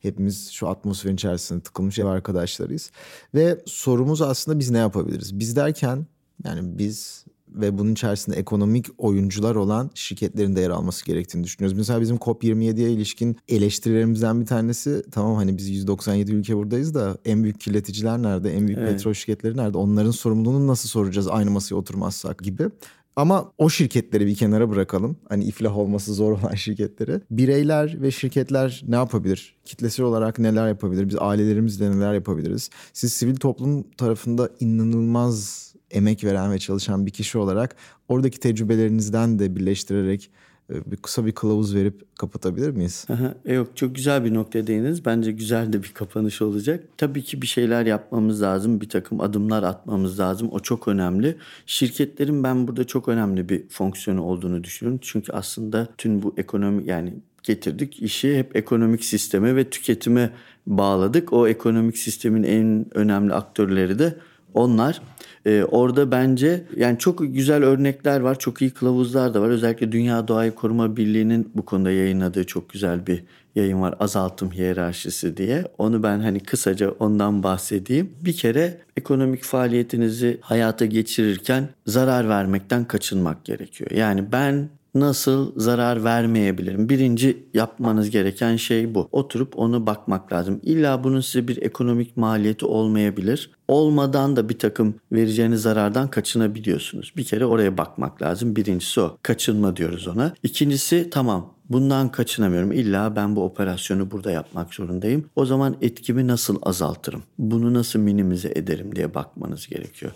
hepimiz 0.00 0.50
şu 0.50 0.68
atmosferin 0.68 1.14
içerisinde 1.14 1.60
tıkılmış 1.60 1.98
ev 1.98 2.04
arkadaşlarıyız 2.04 2.90
ve 3.34 3.62
sorumuz 3.66 4.22
aslında 4.22 4.58
biz 4.58 4.70
ne 4.70 4.78
yapabiliriz? 4.78 5.38
Biz 5.38 5.56
derken 5.56 6.06
yani 6.44 6.78
biz 6.78 7.25
ve 7.48 7.78
bunun 7.78 7.92
içerisinde 7.92 8.36
ekonomik 8.36 8.86
oyuncular 8.98 9.54
olan 9.54 9.90
şirketlerin 9.94 10.56
de 10.56 10.60
yer 10.60 10.70
alması 10.70 11.04
gerektiğini 11.04 11.44
düşünüyoruz. 11.44 11.78
Mesela 11.78 12.00
bizim 12.00 12.16
COP27'ye 12.16 12.90
ilişkin 12.90 13.36
eleştirilerimizden 13.48 14.40
bir 14.40 14.46
tanesi 14.46 15.02
tamam 15.10 15.34
hani 15.34 15.56
biz 15.56 15.68
197 15.68 16.32
ülke 16.32 16.56
buradayız 16.56 16.94
da 16.94 17.18
en 17.24 17.42
büyük 17.42 17.60
kirleticiler 17.60 18.22
nerede? 18.22 18.54
En 18.54 18.66
büyük 18.66 18.78
evet. 18.78 18.92
petrol 18.92 19.12
şirketleri 19.12 19.56
nerede? 19.56 19.78
Onların 19.78 20.10
sorumluluğunu 20.10 20.66
nasıl 20.66 20.88
soracağız 20.88 21.28
aynı 21.28 21.50
masaya 21.50 21.74
oturmazsak 21.74 22.38
gibi. 22.38 22.68
Ama 23.16 23.52
o 23.58 23.68
şirketleri 23.68 24.26
bir 24.26 24.34
kenara 24.34 24.70
bırakalım. 24.70 25.16
Hani 25.28 25.44
iflah 25.44 25.78
olması 25.78 26.14
zor 26.14 26.32
olan 26.38 26.54
şirketleri. 26.54 27.20
Bireyler 27.30 28.02
ve 28.02 28.10
şirketler 28.10 28.82
ne 28.88 28.96
yapabilir? 28.96 29.56
Kitlesel 29.64 30.06
olarak 30.06 30.38
neler 30.38 30.68
yapabilir? 30.68 31.08
Biz 31.08 31.16
ailelerimizle 31.18 31.90
neler 31.90 32.14
yapabiliriz? 32.14 32.70
Siz 32.92 33.12
sivil 33.12 33.36
toplum 33.36 33.82
tarafında 33.82 34.50
inanılmaz 34.60 35.65
emek 35.96 36.24
veren 36.24 36.52
ve 36.52 36.58
çalışan 36.58 37.06
bir 37.06 37.10
kişi 37.10 37.38
olarak 37.38 37.76
oradaki 38.08 38.40
tecrübelerinizden 38.40 39.38
de 39.38 39.56
birleştirerek 39.56 40.30
e, 40.70 40.90
bir 40.90 40.96
kısa 40.96 41.26
bir 41.26 41.32
kılavuz 41.32 41.74
verip 41.74 42.16
kapatabilir 42.18 42.70
miyiz? 42.70 43.06
Aha, 43.10 43.34
e, 43.44 43.54
yok 43.54 43.76
çok 43.76 43.94
güzel 43.94 44.24
bir 44.24 44.34
nokta 44.34 44.66
değiniz. 44.66 45.04
Bence 45.04 45.32
güzel 45.32 45.72
de 45.72 45.82
bir 45.82 45.92
kapanış 45.94 46.42
olacak. 46.42 46.84
Tabii 46.96 47.22
ki 47.22 47.42
bir 47.42 47.46
şeyler 47.46 47.86
yapmamız 47.86 48.42
lazım. 48.42 48.80
Bir 48.80 48.88
takım 48.88 49.20
adımlar 49.20 49.62
atmamız 49.62 50.20
lazım. 50.20 50.48
O 50.52 50.60
çok 50.60 50.88
önemli. 50.88 51.36
Şirketlerin 51.66 52.44
ben 52.44 52.68
burada 52.68 52.84
çok 52.84 53.08
önemli 53.08 53.48
bir 53.48 53.68
fonksiyonu 53.68 54.22
olduğunu 54.22 54.64
düşünüyorum. 54.64 55.00
Çünkü 55.02 55.32
aslında 55.32 55.88
tüm 55.98 56.22
bu 56.22 56.34
ekonomi 56.36 56.86
yani 56.86 57.14
getirdik. 57.42 58.02
işi 58.02 58.38
hep 58.38 58.56
ekonomik 58.56 59.04
sisteme 59.04 59.56
ve 59.56 59.70
tüketime 59.70 60.30
bağladık. 60.66 61.32
O 61.32 61.48
ekonomik 61.48 61.98
sistemin 61.98 62.42
en 62.42 62.86
önemli 62.94 63.34
aktörleri 63.34 63.98
de 63.98 64.16
onlar. 64.54 65.00
Ee, 65.46 65.64
orada 65.64 66.10
bence 66.10 66.64
yani 66.76 66.98
çok 66.98 67.18
güzel 67.34 67.64
örnekler 67.64 68.20
var. 68.20 68.38
Çok 68.38 68.62
iyi 68.62 68.70
kılavuzlar 68.70 69.34
da 69.34 69.40
var. 69.42 69.48
Özellikle 69.48 69.92
Dünya 69.92 70.28
Doğayı 70.28 70.54
Koruma 70.54 70.96
Birliği'nin 70.96 71.50
bu 71.54 71.64
konuda 71.64 71.90
yayınladığı 71.90 72.44
çok 72.44 72.70
güzel 72.70 73.06
bir 73.06 73.24
yayın 73.54 73.80
var. 73.80 73.94
Azaltım 74.00 74.50
hiyerarşisi 74.50 75.36
diye. 75.36 75.64
Onu 75.78 76.02
ben 76.02 76.20
hani 76.20 76.40
kısaca 76.40 76.90
ondan 76.90 77.42
bahsedeyim. 77.42 78.10
Bir 78.20 78.32
kere 78.32 78.78
ekonomik 78.96 79.44
faaliyetinizi 79.44 80.38
hayata 80.40 80.86
geçirirken 80.86 81.68
zarar 81.86 82.28
vermekten 82.28 82.84
kaçınmak 82.84 83.44
gerekiyor. 83.44 83.90
Yani 83.90 84.32
ben 84.32 84.68
nasıl 85.00 85.52
zarar 85.60 86.04
vermeyebilirim? 86.04 86.88
Birinci 86.88 87.46
yapmanız 87.54 88.10
gereken 88.10 88.56
şey 88.56 88.94
bu. 88.94 89.08
Oturup 89.12 89.58
onu 89.58 89.86
bakmak 89.86 90.32
lazım. 90.32 90.60
İlla 90.62 91.04
bunun 91.04 91.20
size 91.20 91.48
bir 91.48 91.62
ekonomik 91.62 92.16
maliyeti 92.16 92.66
olmayabilir. 92.66 93.50
Olmadan 93.68 94.36
da 94.36 94.48
bir 94.48 94.58
takım 94.58 94.94
vereceğiniz 95.12 95.62
zarardan 95.62 96.08
kaçınabiliyorsunuz. 96.08 97.12
Bir 97.16 97.24
kere 97.24 97.46
oraya 97.46 97.78
bakmak 97.78 98.22
lazım. 98.22 98.56
Birincisi 98.56 99.00
o. 99.00 99.18
Kaçınma 99.22 99.76
diyoruz 99.76 100.08
ona. 100.08 100.32
İkincisi 100.42 101.10
tamam 101.10 101.54
bundan 101.70 102.08
kaçınamıyorum. 102.08 102.72
İlla 102.72 103.16
ben 103.16 103.36
bu 103.36 103.44
operasyonu 103.44 104.10
burada 104.10 104.30
yapmak 104.30 104.74
zorundayım. 104.74 105.30
O 105.36 105.46
zaman 105.46 105.76
etkimi 105.80 106.26
nasıl 106.26 106.58
azaltırım? 106.62 107.22
Bunu 107.38 107.74
nasıl 107.74 107.98
minimize 107.98 108.52
ederim 108.54 108.96
diye 108.96 109.14
bakmanız 109.14 109.66
gerekiyor. 109.66 110.12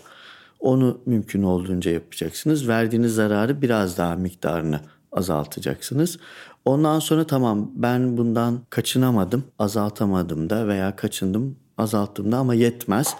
Onu 0.61 1.01
mümkün 1.05 1.43
olduğunca 1.43 1.91
yapacaksınız. 1.91 2.67
Verdiğiniz 2.67 3.15
zararı 3.15 3.61
biraz 3.61 3.97
daha 3.97 4.15
miktarını 4.15 4.79
azaltacaksınız. 5.11 6.19
Ondan 6.65 6.99
sonra 6.99 7.27
tamam 7.27 7.71
ben 7.75 8.17
bundan 8.17 8.59
kaçınamadım, 8.69 9.43
azaltamadım 9.59 10.49
da 10.49 10.67
veya 10.67 10.95
kaçındım, 10.95 11.55
azalttım 11.77 12.31
da 12.31 12.37
ama 12.37 12.53
yetmez. 12.53 13.15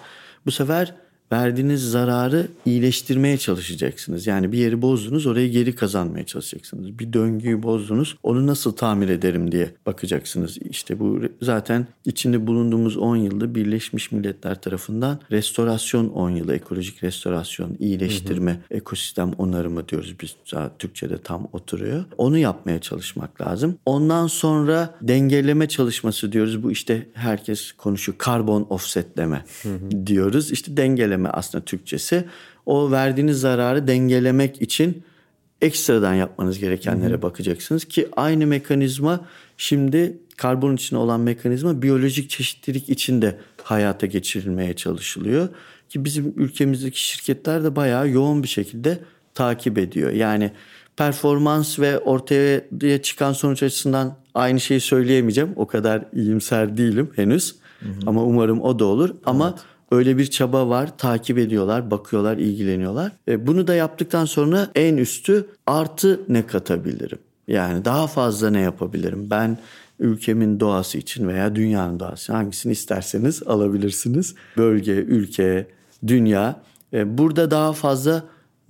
Bu 0.46 0.50
sefer 0.50 0.94
verdiğiniz 1.32 1.90
zararı 1.90 2.48
iyileştirmeye 2.66 3.38
çalışacaksınız. 3.38 4.26
Yani 4.26 4.52
bir 4.52 4.58
yeri 4.58 4.82
bozdunuz 4.82 5.26
orayı 5.26 5.50
geri 5.50 5.74
kazanmaya 5.74 6.26
çalışacaksınız. 6.26 6.98
Bir 6.98 7.12
döngüyü 7.12 7.62
bozdunuz 7.62 8.16
onu 8.22 8.46
nasıl 8.46 8.72
tamir 8.72 9.08
ederim 9.08 9.52
diye 9.52 9.70
bakacaksınız. 9.86 10.58
İşte 10.70 10.98
bu 10.98 11.20
zaten 11.42 11.86
içinde 12.04 12.46
bulunduğumuz 12.46 12.96
10 12.96 13.16
yılda 13.16 13.54
Birleşmiş 13.54 14.12
Milletler 14.12 14.60
tarafından 14.60 15.18
restorasyon 15.30 16.08
10 16.08 16.30
yılı, 16.30 16.54
ekolojik 16.54 17.04
restorasyon, 17.04 17.76
iyileştirme, 17.78 18.50
hı 18.50 18.54
hı. 18.54 18.76
ekosistem 18.76 19.32
onarımı 19.38 19.88
diyoruz 19.88 20.14
biz. 20.22 20.36
Türkçe'de 20.78 21.18
tam 21.18 21.48
oturuyor. 21.52 22.04
Onu 22.18 22.38
yapmaya 22.38 22.80
çalışmak 22.80 23.40
lazım. 23.40 23.78
Ondan 23.86 24.26
sonra 24.26 24.94
dengeleme 25.02 25.68
çalışması 25.68 26.32
diyoruz. 26.32 26.62
Bu 26.62 26.72
işte 26.72 27.06
herkes 27.14 27.72
konuşuyor. 27.72 28.18
Karbon 28.18 28.66
offsetleme 28.70 29.44
hı 29.62 29.68
hı. 29.68 30.06
diyoruz. 30.06 30.52
İşte 30.52 30.76
dengeleme 30.76 31.21
aslında 31.28 31.64
Türkçesi. 31.64 32.24
O 32.66 32.90
verdiğiniz 32.90 33.40
zararı 33.40 33.86
dengelemek 33.86 34.62
için 34.62 35.02
ekstradan 35.62 36.14
yapmanız 36.14 36.58
gerekenlere 36.58 37.12
Hı-hı. 37.12 37.22
bakacaksınız 37.22 37.84
ki 37.84 38.08
aynı 38.16 38.46
mekanizma 38.46 39.20
şimdi 39.56 40.18
karbon 40.36 40.74
içinde 40.74 41.00
olan 41.00 41.20
mekanizma 41.20 41.82
biyolojik 41.82 42.30
çeşitlilik 42.30 42.88
içinde 42.88 43.38
hayata 43.62 44.06
geçirilmeye 44.06 44.76
çalışılıyor 44.76 45.48
ki 45.88 46.04
bizim 46.04 46.34
ülkemizdeki 46.36 47.00
şirketler 47.00 47.64
de 47.64 47.76
bayağı 47.76 48.08
yoğun 48.08 48.42
bir 48.42 48.48
şekilde 48.48 48.98
takip 49.34 49.78
ediyor. 49.78 50.10
Yani 50.10 50.52
performans 50.96 51.78
ve 51.78 51.98
ortaya 51.98 53.02
çıkan 53.02 53.32
sonuç 53.32 53.62
açısından 53.62 54.16
aynı 54.34 54.60
şeyi 54.60 54.80
söyleyemeyeceğim. 54.80 55.52
O 55.56 55.66
kadar 55.66 56.04
iyimser 56.12 56.76
değilim 56.76 57.10
henüz. 57.16 57.54
Hı 57.80 57.88
hı. 57.88 57.92
Ama 58.06 58.24
umarım 58.24 58.60
o 58.60 58.78
da 58.78 58.84
olur. 58.84 59.14
Ama 59.24 59.48
evet. 59.48 59.71
Öyle 59.92 60.18
bir 60.18 60.26
çaba 60.26 60.68
var. 60.68 60.98
Takip 60.98 61.38
ediyorlar, 61.38 61.90
bakıyorlar, 61.90 62.36
ilgileniyorlar. 62.36 63.12
E, 63.28 63.46
bunu 63.46 63.66
da 63.66 63.74
yaptıktan 63.74 64.24
sonra 64.24 64.68
en 64.74 64.96
üstü 64.96 65.46
artı 65.66 66.20
ne 66.28 66.46
katabilirim? 66.46 67.18
Yani 67.48 67.84
daha 67.84 68.06
fazla 68.06 68.50
ne 68.50 68.60
yapabilirim? 68.60 69.30
Ben 69.30 69.58
ülkemin 69.98 70.60
doğası 70.60 70.98
için 70.98 71.28
veya 71.28 71.54
dünyanın 71.54 72.00
doğası 72.00 72.32
hangisini 72.32 72.72
isterseniz 72.72 73.42
alabilirsiniz. 73.42 74.34
Bölge, 74.56 74.92
ülke, 74.92 75.66
dünya. 76.06 76.60
E, 76.92 77.18
burada 77.18 77.50
daha 77.50 77.72
fazla 77.72 78.22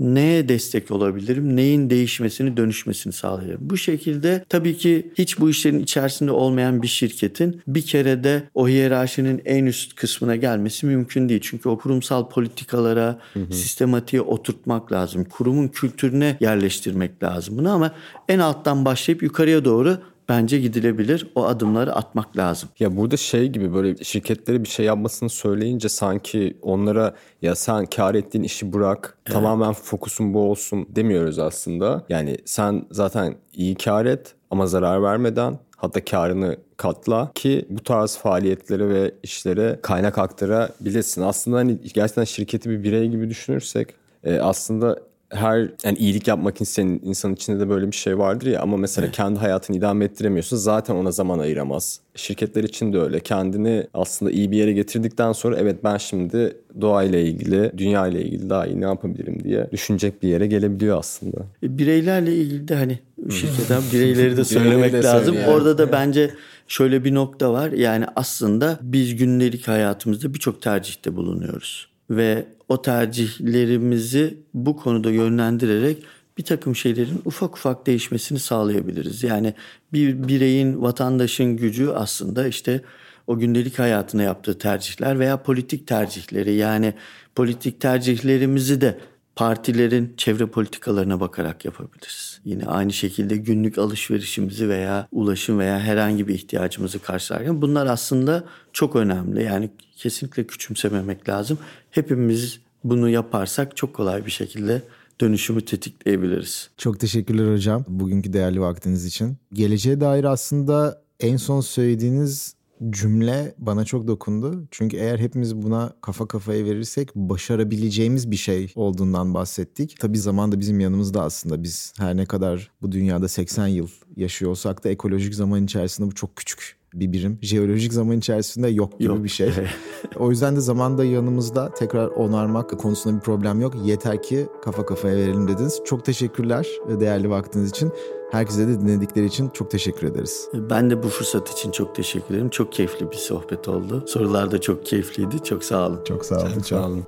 neye 0.02 0.48
destek 0.48 0.90
olabilirim, 0.90 1.56
neyin 1.56 1.90
değişmesini, 1.90 2.56
dönüşmesini 2.56 3.12
sağlayabilirim. 3.12 3.70
Bu 3.70 3.76
şekilde 3.76 4.44
tabii 4.48 4.76
ki 4.76 5.12
hiç 5.18 5.40
bu 5.40 5.50
işlerin 5.50 5.80
içerisinde 5.80 6.30
olmayan 6.30 6.82
bir 6.82 6.88
şirketin 6.88 7.62
bir 7.66 7.82
kere 7.82 8.24
de 8.24 8.42
o 8.54 8.68
hiyerarşinin 8.68 9.42
en 9.44 9.64
üst 9.66 9.94
kısmına 9.94 10.36
gelmesi 10.36 10.86
mümkün 10.86 11.28
değil. 11.28 11.40
Çünkü 11.44 11.68
o 11.68 11.78
kurumsal 11.78 12.28
politikalara, 12.28 13.18
hı 13.32 13.40
hı. 13.40 13.54
sistematiğe 13.54 14.22
oturtmak 14.22 14.92
lazım. 14.92 15.24
Kurumun 15.24 15.68
kültürüne 15.68 16.36
yerleştirmek 16.40 17.22
lazım 17.22 17.58
bunu 17.58 17.70
ama 17.70 17.94
en 18.28 18.38
alttan 18.38 18.84
başlayıp 18.84 19.22
yukarıya 19.22 19.64
doğru 19.64 19.98
bence 20.32 20.58
gidilebilir. 20.58 21.26
O 21.34 21.44
adımları 21.44 21.94
atmak 21.94 22.36
lazım. 22.36 22.68
Ya 22.78 22.96
burada 22.96 23.16
şey 23.16 23.48
gibi 23.48 23.74
böyle 23.74 24.04
şirketlere 24.04 24.64
bir 24.64 24.68
şey 24.68 24.86
yapmasını 24.86 25.28
söyleyince 25.28 25.88
sanki 25.88 26.56
onlara 26.62 27.14
ya 27.42 27.54
sen 27.54 27.86
kar 27.86 28.14
ettiğin 28.14 28.44
işi 28.44 28.72
bırak 28.72 29.18
evet. 29.26 29.34
tamamen 29.34 29.72
fokusun 29.72 30.34
bu 30.34 30.50
olsun 30.50 30.86
demiyoruz 30.88 31.38
aslında. 31.38 32.04
Yani 32.08 32.36
sen 32.44 32.84
zaten 32.90 33.34
iyi 33.54 33.74
kar 33.74 34.06
et 34.06 34.34
ama 34.50 34.66
zarar 34.66 35.02
vermeden 35.02 35.58
hatta 35.76 36.04
karını 36.04 36.56
katla 36.76 37.32
ki 37.34 37.66
bu 37.70 37.82
tarz 37.82 38.16
faaliyetlere 38.16 38.88
ve 38.88 39.14
işlere 39.22 39.78
kaynak 39.82 40.18
aktarabilirsin. 40.18 41.22
Aslında 41.22 41.56
hani 41.56 41.78
gerçekten 41.94 42.24
şirketi 42.24 42.70
bir 42.70 42.82
birey 42.82 43.08
gibi 43.08 43.30
düşünürsek 43.30 43.88
e, 44.24 44.40
aslında 44.40 44.98
her 45.32 45.68
yani 45.84 45.98
iyilik 45.98 46.28
yapmak 46.28 46.60
isteyen 46.60 47.00
insan 47.04 47.32
içinde 47.32 47.60
de 47.60 47.68
böyle 47.68 47.86
bir 47.86 47.96
şey 47.96 48.18
vardır 48.18 48.46
ya 48.46 48.60
ama 48.60 48.76
mesela 48.76 49.10
kendi 49.10 49.38
hayatını 49.38 49.76
idame 49.76 50.04
ettiremiyorsun 50.04 50.56
zaten 50.56 50.94
ona 50.94 51.10
zaman 51.10 51.38
ayıramaz. 51.38 52.00
Şirketler 52.14 52.64
için 52.64 52.92
de 52.92 52.98
öyle. 52.98 53.20
Kendini 53.20 53.86
aslında 53.94 54.30
iyi 54.30 54.50
bir 54.50 54.56
yere 54.56 54.72
getirdikten 54.72 55.32
sonra 55.32 55.56
evet 55.56 55.84
ben 55.84 55.96
şimdi 55.96 56.56
doğayla 56.80 57.18
ilgili, 57.18 57.72
dünya 57.78 58.06
ile 58.06 58.22
ilgili 58.22 58.50
daha 58.50 58.66
iyi 58.66 58.80
ne 58.80 58.84
yapabilirim 58.84 59.44
diye 59.44 59.68
düşünecek 59.72 60.22
bir 60.22 60.28
yere 60.28 60.46
gelebiliyor 60.46 60.98
aslında. 60.98 61.38
E, 61.62 61.78
bireylerle 61.78 62.36
ilgili 62.36 62.68
de 62.68 62.74
hani 62.74 62.98
şirketten 63.30 63.82
bireyleri 63.92 64.36
de 64.36 64.44
söylemek 64.44 64.94
lazım. 64.94 65.34
Yani. 65.34 65.46
Orada 65.46 65.78
da 65.78 65.92
bence 65.92 66.30
şöyle 66.68 67.04
bir 67.04 67.14
nokta 67.14 67.52
var. 67.52 67.72
Yani 67.72 68.04
aslında 68.16 68.78
biz 68.82 69.16
gündelik 69.16 69.68
hayatımızda 69.68 70.34
birçok 70.34 70.62
tercihte 70.62 71.16
bulunuyoruz 71.16 71.91
ve 72.16 72.46
o 72.68 72.82
tercihlerimizi 72.82 74.38
bu 74.54 74.76
konuda 74.76 75.10
yönlendirerek 75.10 76.02
bir 76.38 76.42
takım 76.44 76.76
şeylerin 76.76 77.22
ufak 77.24 77.56
ufak 77.56 77.86
değişmesini 77.86 78.38
sağlayabiliriz. 78.38 79.22
Yani 79.22 79.54
bir 79.92 80.28
bireyin, 80.28 80.82
vatandaşın 80.82 81.56
gücü 81.56 81.88
aslında 81.88 82.46
işte 82.46 82.80
o 83.26 83.38
gündelik 83.38 83.78
hayatına 83.78 84.22
yaptığı 84.22 84.58
tercihler 84.58 85.18
veya 85.18 85.42
politik 85.42 85.86
tercihleri 85.86 86.54
yani 86.54 86.94
politik 87.34 87.80
tercihlerimizi 87.80 88.80
de 88.80 89.00
partilerin 89.36 90.14
çevre 90.16 90.46
politikalarına 90.46 91.20
bakarak 91.20 91.64
yapabiliriz. 91.64 92.31
Yine 92.44 92.66
aynı 92.66 92.92
şekilde 92.92 93.36
günlük 93.36 93.78
alışverişimizi 93.78 94.68
veya 94.68 95.08
ulaşım 95.12 95.58
veya 95.58 95.80
herhangi 95.80 96.28
bir 96.28 96.34
ihtiyacımızı 96.34 96.98
karşılarken 96.98 97.62
bunlar 97.62 97.86
aslında 97.86 98.44
çok 98.72 98.96
önemli. 98.96 99.42
Yani 99.42 99.70
kesinlikle 99.96 100.46
küçümsememek 100.46 101.28
lazım. 101.28 101.58
Hepimiz 101.90 102.60
bunu 102.84 103.08
yaparsak 103.08 103.76
çok 103.76 103.94
kolay 103.94 104.26
bir 104.26 104.30
şekilde 104.30 104.82
dönüşümü 105.20 105.64
tetikleyebiliriz. 105.64 106.70
Çok 106.78 107.00
teşekkürler 107.00 107.52
hocam 107.52 107.84
bugünkü 107.88 108.32
değerli 108.32 108.60
vaktiniz 108.60 109.06
için. 109.06 109.36
Geleceğe 109.52 110.00
dair 110.00 110.24
aslında 110.24 111.02
en 111.20 111.36
son 111.36 111.60
söylediğiniz 111.60 112.54
cümle 112.90 113.54
bana 113.58 113.84
çok 113.84 114.06
dokundu. 114.06 114.68
Çünkü 114.70 114.96
eğer 114.96 115.18
hepimiz 115.18 115.62
buna 115.62 115.92
kafa 116.00 116.28
kafaya 116.28 116.64
verirsek 116.64 117.14
başarabileceğimiz 117.14 118.30
bir 118.30 118.36
şey 118.36 118.72
olduğundan 118.74 119.34
bahsettik. 119.34 119.96
Tabii 120.00 120.18
zaman 120.18 120.52
da 120.52 120.60
bizim 120.60 120.80
yanımızda 120.80 121.22
aslında. 121.22 121.62
Biz 121.62 121.92
her 121.98 122.16
ne 122.16 122.26
kadar 122.26 122.70
bu 122.82 122.92
dünyada 122.92 123.28
80 123.28 123.66
yıl 123.66 123.88
yaşıyor 124.16 124.50
olsak 124.50 124.84
da 124.84 124.88
ekolojik 124.88 125.34
zaman 125.34 125.64
içerisinde 125.64 126.10
bu 126.10 126.14
çok 126.14 126.36
küçük 126.36 126.76
bir 126.94 127.12
birim. 127.12 127.38
Jeolojik 127.42 127.92
zaman 127.92 128.18
içerisinde 128.18 128.68
yok 128.68 128.98
gibi 128.98 129.08
yok. 129.08 129.24
bir 129.24 129.28
şey. 129.28 129.52
o 130.16 130.30
yüzden 130.30 130.56
de 130.56 130.60
zaman 130.60 130.98
da 130.98 131.04
yanımızda 131.04 131.74
tekrar 131.74 132.06
onarmak 132.08 132.80
konusunda 132.80 133.16
bir 133.16 133.20
problem 133.20 133.60
yok. 133.60 133.74
Yeter 133.84 134.22
ki 134.22 134.46
kafa 134.64 134.86
kafaya 134.86 135.16
verelim 135.16 135.48
dediniz. 135.48 135.80
Çok 135.84 136.04
teşekkürler 136.04 136.66
değerli 137.00 137.30
vaktiniz 137.30 137.70
için. 137.70 137.92
Herkese 138.30 138.68
de 138.68 138.80
dinledikleri 138.80 139.26
için 139.26 139.48
çok 139.48 139.70
teşekkür 139.70 140.06
ederiz. 140.06 140.48
Ben 140.54 140.90
de 140.90 141.02
bu 141.02 141.08
fırsat 141.08 141.50
için 141.50 141.70
çok 141.70 141.94
teşekkür 141.94 142.34
ederim. 142.34 142.50
Çok 142.50 142.72
keyifli 142.72 143.10
bir 143.10 143.16
sohbet 143.16 143.68
oldu. 143.68 144.04
Sorular 144.06 144.50
da 144.50 144.60
çok 144.60 144.86
keyifliydi. 144.86 145.42
Çok 145.44 145.64
sağ 145.64 145.86
olun. 145.86 146.00
Çok 146.04 146.24
sağ 146.24 146.36
olun. 146.36 146.46
Çok, 146.46 146.54
çok. 146.54 146.66
sağ 146.66 146.86
olun. 146.86 147.04